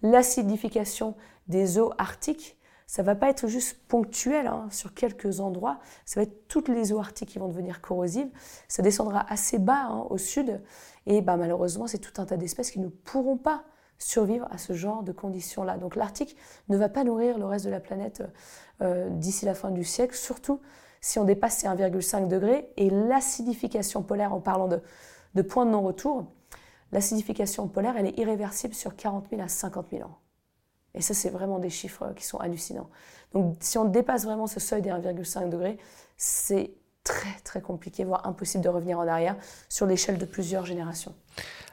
[0.02, 1.14] l'acidification
[1.48, 6.22] des eaux arctiques, ça va pas être juste ponctuel hein, sur quelques endroits, ça va
[6.24, 8.28] être toutes les eaux arctiques qui vont devenir corrosives,
[8.68, 10.61] ça descendra assez bas hein, au sud,
[11.07, 13.64] et bah, malheureusement, c'est tout un tas d'espèces qui ne pourront pas
[13.99, 15.78] survivre à ce genre de conditions-là.
[15.78, 16.36] Donc l'Arctique
[16.68, 18.22] ne va pas nourrir le reste de la planète
[18.82, 20.61] euh, d'ici la fin du siècle, surtout
[21.01, 22.68] si on dépasse ces 1,5 degrés.
[22.76, 24.80] Et l'acidification polaire, en parlant de,
[25.34, 26.26] de point de non-retour,
[26.92, 30.18] l'acidification polaire, elle est irréversible sur 40 000 à 50 000 ans.
[30.94, 32.88] Et ça, c'est vraiment des chiffres qui sont hallucinants.
[33.34, 35.78] Donc, si on dépasse vraiment ce seuil des 1,5 degrés,
[36.16, 36.72] c'est
[37.07, 39.36] très, très compliqué, voire impossible de revenir en arrière
[39.68, 41.14] sur l'échelle de plusieurs générations.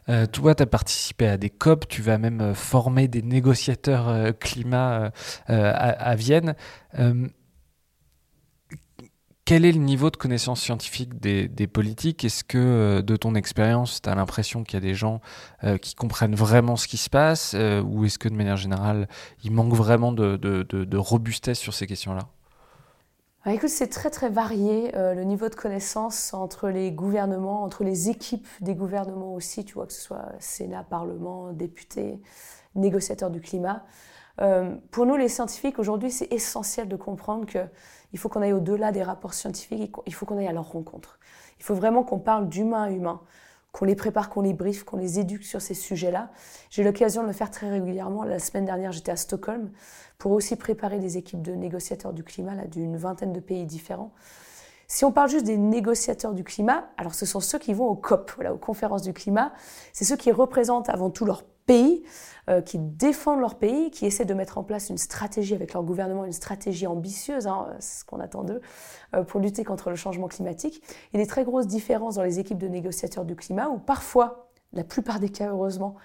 [0.09, 4.09] Euh, toi, tu as participé à des COP, tu vas même euh, former des négociateurs
[4.09, 5.11] euh, climat
[5.47, 6.55] à, Vienne.
[9.45, 12.23] Quel est le niveau de connaissance scientifique des, politiques?
[12.23, 15.19] Est-ce que, de ton expérience, tu as l'impression qu'il y a des gens
[15.81, 19.09] qui comprennent vraiment ce qui se passe Ou est-ce que, de manière générale,
[19.43, 22.29] il manque vraiment de, robustesse sur ces questions-là?
[23.45, 28.09] Bah, écoute, c'est très très varié le niveau de connaissance entre les gouvernements, entre les
[28.09, 32.21] équipes des gouvernements aussi, tu vois, que ce soit Sénat, Parlement, députés,
[32.75, 33.83] négociateurs du climat.
[34.91, 37.59] pour nous, les scientifiques, aujourd'hui, c'est essentiel de comprendre que
[38.13, 41.19] il faut qu'on aille au-delà des rapports scientifiques, il faut qu'on aille à leur rencontre.
[41.59, 43.21] Il faut vraiment qu'on parle d'humain à humain,
[43.74, 46.30] qu'on les prépare, qu'on les briefe, qu'on les éduque sur ces sujets-là.
[46.69, 48.24] J'ai l'occasion de le faire très régulièrement.
[48.24, 49.71] La semaine dernière, j'étais à Stockholm
[50.19, 54.13] pour aussi préparer des équipes de négociateurs du climat d'une vingtaine de pays différents.
[54.88, 57.95] Si on parle juste des négociateurs du climat, alors ce sont ceux qui vont au
[57.95, 59.51] COP, voilà, aux conférences du climat.
[59.91, 62.03] C'est ceux qui représentent avant tout leur pays
[62.49, 65.84] euh, qui défendent leur pays, qui essaient de mettre en place une stratégie avec leur
[65.84, 68.61] gouvernement, une stratégie ambitieuse, hein, ce qu'on attend d'eux,
[69.16, 70.84] euh, pour lutter contre le changement climatique.
[71.11, 73.78] Il y a des très grosses différences dans les équipes de négociateurs du climat, où
[73.78, 75.95] parfois, la plupart des cas heureusement,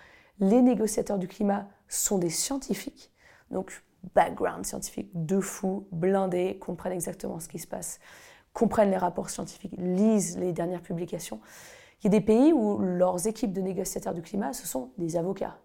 [0.40, 3.10] les négociateurs du climat sont des scientifiques,
[3.50, 3.82] donc
[4.14, 7.98] background scientifique de fou, blindés, comprennent exactement ce qui se passe,
[8.52, 11.40] comprennent les rapports scientifiques, lisent les dernières publications.
[12.00, 15.16] Il y a des pays où leurs équipes de négociateurs du climat, ce sont des
[15.16, 15.58] avocats.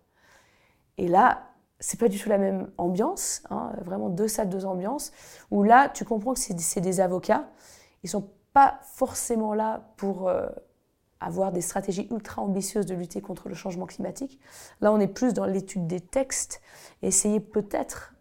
[0.98, 5.12] Et là, c'est pas du tout la même ambiance, hein, vraiment deux salles, deux ambiances,
[5.52, 7.50] où là, tu comprends que c'est des avocats.
[8.04, 10.48] Ils sont pas forcément là pour euh,
[11.20, 14.40] avoir des stratégies ultra ambitieuses de lutter contre le changement climatique.
[14.82, 16.62] Là, on est plus dans l'étude des textes,
[17.02, 18.14] essayer peut-être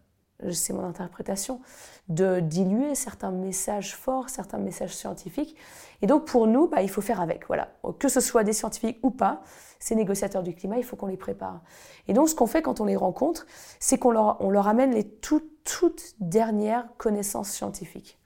[0.51, 1.61] c'est mon interprétation,
[2.09, 5.55] de diluer certains messages forts, certains messages scientifiques.
[6.01, 7.47] Et donc pour nous, bah, il faut faire avec.
[7.47, 7.69] Voilà.
[7.99, 9.41] Que ce soit des scientifiques ou pas,
[9.79, 11.61] ces négociateurs du climat, il faut qu'on les prépare.
[12.07, 13.45] Et donc ce qu'on fait quand on les rencontre,
[13.79, 18.19] c'est qu'on leur, on leur amène les toutes, toutes dernières connaissances scientifiques.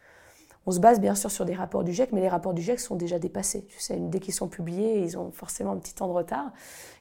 [0.68, 2.82] On se base bien sûr sur des rapports du GIEC, mais les rapports du GIEC
[2.82, 3.66] sont déjà dépassés.
[3.70, 6.52] Tu sais, dès qu'ils sont publiés, ils ont forcément un petit temps de retard.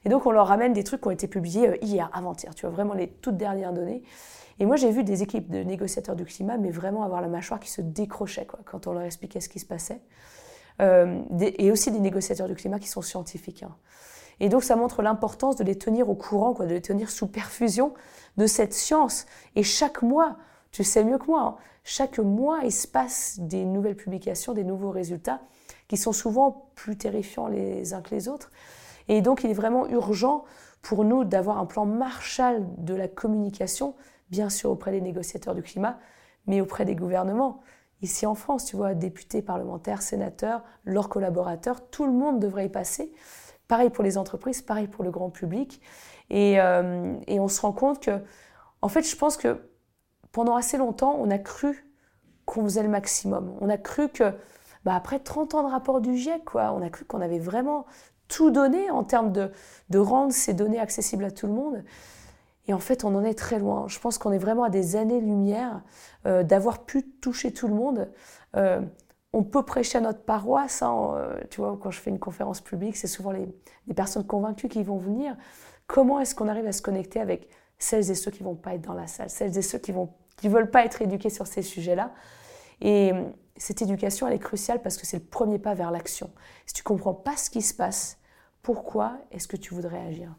[0.05, 2.55] Et donc on leur ramène des trucs qui ont été publiés euh, hier, avant-hier.
[2.55, 4.03] Tu vois, vraiment les toutes dernières données.
[4.59, 7.59] Et moi, j'ai vu des équipes de négociateurs du climat, mais vraiment avoir la mâchoire
[7.59, 10.01] qui se décrochait quoi, quand on leur expliquait ce qui se passait.
[10.81, 13.63] Euh, et aussi des négociateurs du climat qui sont scientifiques.
[13.63, 13.75] Hein.
[14.39, 17.27] Et donc, ça montre l'importance de les tenir au courant, quoi, de les tenir sous
[17.27, 17.93] perfusion
[18.37, 19.25] de cette science.
[19.55, 20.37] Et chaque mois,
[20.71, 24.63] tu sais mieux que moi, hein, chaque mois, il se passe des nouvelles publications, des
[24.63, 25.41] nouveaux résultats
[25.87, 28.51] qui sont souvent plus terrifiants les uns que les autres.
[29.07, 30.43] Et donc, il est vraiment urgent
[30.81, 33.95] pour nous d'avoir un plan Marshall de la communication
[34.29, 35.99] bien sûr auprès des négociateurs du climat,
[36.45, 37.61] mais auprès des gouvernements.
[38.01, 42.69] Ici en France, tu vois, députés, parlementaires, sénateurs, leurs collaborateurs, tout le monde devrait y
[42.69, 43.11] passer.
[43.67, 45.81] Pareil pour les entreprises, pareil pour le grand public.
[46.29, 48.21] Et, euh, et on se rend compte que,
[48.81, 49.61] en fait, je pense que
[50.31, 51.87] pendant assez longtemps, on a cru
[52.45, 53.55] qu'on faisait le maximum.
[53.59, 54.33] On a cru que,
[54.85, 57.85] bah, après 30 ans de rapport du GIEC, on a cru qu'on avait vraiment
[58.27, 59.51] tout donné en termes de,
[59.97, 61.83] rendre ces données accessibles à tout le monde.
[62.67, 63.85] Et en fait, on en est très loin.
[63.87, 65.81] Je pense qu'on est vraiment à des années-lumière
[66.25, 68.09] euh, d'avoir pu toucher tout le monde.
[68.57, 68.81] Euh,
[69.31, 70.81] on peut prêcher à notre paroisse.
[70.81, 73.47] Hein, euh, tu vois, quand je fais une conférence publique, c'est souvent les,
[73.95, 75.35] personnes convaincues qui vont venir.
[75.87, 77.49] Comment est-ce qu'on arrive à se connecter avec
[77.79, 80.13] celles et ceux qui vont pas être dans la salle, celles et ceux qui vont
[80.37, 82.13] qui veulent pas être éduqués sur ces sujets-là
[82.81, 83.11] Et
[83.57, 86.31] cette éducation, elle est cruciale parce que c'est le premier pas vers l'action.
[86.65, 88.19] Si tu comprends pas ce qui se passe,
[88.61, 90.35] pourquoi est-ce que tu voudrais agir?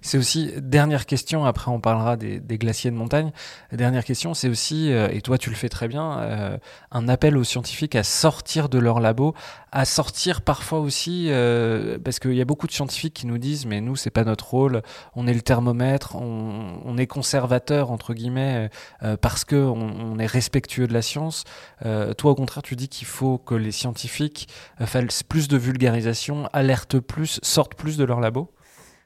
[0.00, 3.32] C'est aussi, dernière question, après on parlera des, glaciers de montagne.
[3.72, 6.58] Dernière question, c'est aussi, euh, et toi tu le fais très bien, euh,
[6.90, 9.34] un appel aux scientifiques à sortir de leur labo,
[9.70, 13.66] à sortir parfois aussi, euh, parce qu'il y a beaucoup de scientifiques qui nous disent,
[13.66, 14.82] mais nous c'est pas notre rôle,
[15.14, 18.68] on est le thermomètre, on, est conservateur entre guillemets,
[19.22, 21.44] parce que on, est respectueux de la science.
[21.80, 24.46] toi au contraire, tu dis qu'il faut que les scientifiques
[24.84, 28.50] fassent plus de vulgarisation, alertent plus, sortent plus de leur labo?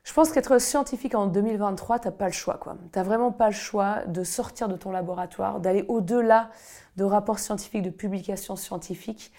[0.06, 2.60] Je pense qu'être scientifique en 2023, tu n'as pas le choix.
[2.62, 6.50] Tu n'as vraiment pas le choix de sortir de ton laboratoire, d'aller au-delà
[6.96, 9.32] de rapports scientifiques, de publications scientifiques,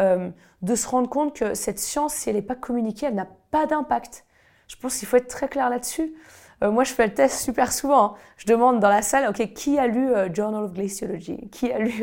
[0.00, 0.30] euh,
[0.62, 3.66] de se rendre compte que cette science, si elle n'est pas communiquée, elle n'a pas
[3.66, 4.24] d'impact.
[4.66, 6.14] Je pense qu'il faut être très clair là-dessus.
[6.62, 8.04] Euh, moi, je fais le test super souvent.
[8.04, 8.14] Hein.
[8.38, 11.50] Je demande dans la salle, OK, qui a lu euh, Journal of Glaciology?
[11.50, 12.02] Qui a lu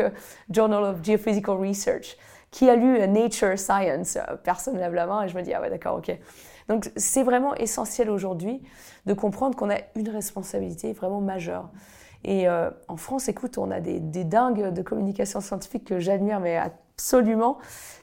[0.52, 2.18] Journal of Geophysical Research?
[2.52, 4.20] Qui a lu Nature Science?
[4.44, 6.16] Personne ne lève la main et je me dis, ah ouais, d'accord, OK.
[6.72, 8.62] Donc c'est vraiment essentiel aujourd'hui
[9.06, 11.70] de comprendre qu'on a une responsabilité vraiment majeure.
[12.24, 16.56] Et euh, en France, écoute, on a des, dingues de communication scientifique que j'admire, mais
[16.56, 17.58] absolument.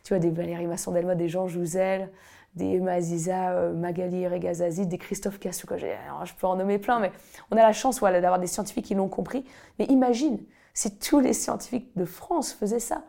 [0.05, 2.11] Tu vois, des Valérie Masson-Delmotte, des Jean Jouzel,
[2.57, 5.67] des Emma Aziza, euh, Magali Regazazi, des Christophe Cassou.
[5.71, 7.11] Je peux en nommer plein, mais
[7.51, 9.47] on a la chance voilà, d'avoir des scientifiques qui l'ont compris.
[9.79, 10.41] Mais imagine
[10.75, 13.03] si tous les scientifiques de France faisaient ça.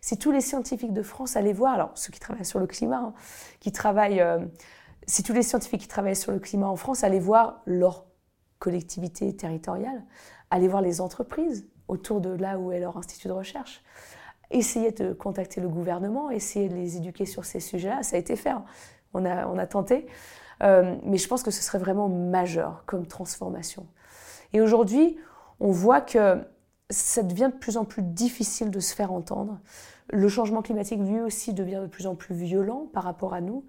[0.00, 2.98] Si tous les scientifiques de France allaient voir, alors ceux qui travaillent sur le climat,
[2.98, 3.14] hein,
[3.60, 4.38] qui travaillent euh,
[5.08, 8.04] si tous les scientifiques qui travaillent sur le climat en France allaient voir leur
[8.58, 10.04] collectivité territoriale,
[10.50, 13.82] allaient voir les entreprises autour de là où est leur institut de recherche,
[14.50, 18.36] essayer de contacter le gouvernement, essayer de les éduquer sur ces sujets-là, ça a été
[18.36, 18.64] fait, hein.
[19.14, 20.06] on, a, on a tenté,
[20.62, 23.86] euh, mais je pense que ce serait vraiment majeur comme transformation.
[24.52, 25.18] Et aujourd'hui,
[25.60, 26.44] on voit que
[26.90, 29.58] ça devient de plus en plus difficile de se faire entendre.
[30.10, 33.64] Le changement climatique, lui aussi, devient de plus en plus violent par rapport à nous.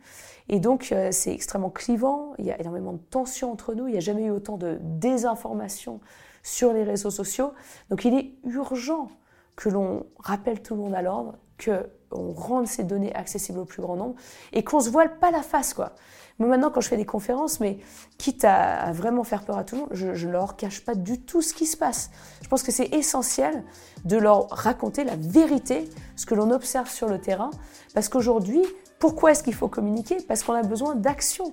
[0.48, 2.34] Et donc, euh, c'est extrêmement clivant.
[2.38, 3.88] Il y a énormément de tensions entre nous.
[3.88, 6.00] Il n'y a jamais eu autant de désinformation
[6.44, 7.52] sur les réseaux sociaux.
[7.90, 9.10] Donc, il est urgent
[9.58, 13.66] que l'on rappelle tout le monde à l'ordre que on rende ces données accessibles au
[13.66, 14.16] plus grand nombre
[14.54, 15.94] et qu'on se voile pas la face, quoi.
[16.40, 17.80] Moi, maintenant, quand je fais des conférences, mais
[18.18, 21.20] quitte à, vraiment faire peur à tout le monde, je ne leur cache pas du
[21.20, 22.12] tout ce qui se passe.
[22.42, 23.64] Je pense que c'est essentiel
[24.06, 27.52] de leur raconter la vérité, ce que l'on observe sur le terrain,
[27.94, 28.62] parce qu'aujourd'hui,
[29.00, 30.18] pourquoi est-ce qu'il faut communiquer?
[30.28, 31.52] Parce qu'on a besoin d'action.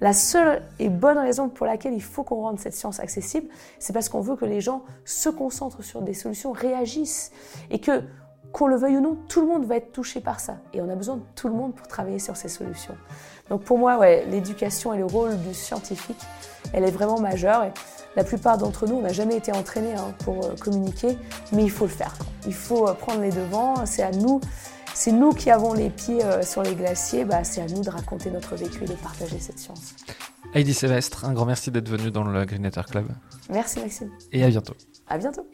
[0.00, 3.48] La seule et bonne raison pour laquelle il faut qu'on rende cette science accessible,
[3.78, 7.30] c'est parce qu'on veut que les gens se concentrent sur des solutions, réagissent
[7.70, 8.02] et que
[8.52, 10.56] qu'on le veuille ou non, tout le monde va être touché par ça.
[10.72, 12.96] Et on a besoin de tout le monde pour travailler sur ces solutions.
[13.50, 16.20] Donc pour moi, ouais, l'éducation et le rôle du scientifique,
[16.72, 17.64] elle est vraiment majeure.
[17.64, 17.72] Et
[18.16, 21.16] la plupart d'entre nous, on n'a jamais été entraînés hein, pour euh, communiquer,
[21.52, 22.14] mais il faut le faire.
[22.46, 23.86] Il faut euh, prendre les devants.
[23.86, 24.40] C'est à nous,
[24.94, 27.24] c'est nous qui avons les pieds euh, sur les glaciers.
[27.24, 29.94] Bah, c'est à nous de raconter notre vécu et de partager cette science.
[30.54, 33.06] Heidi Sylvestre, un grand merci d'être venu dans le Green Club.
[33.50, 34.10] Merci Maxime.
[34.32, 34.74] Et à bientôt.
[35.06, 35.46] À bientôt.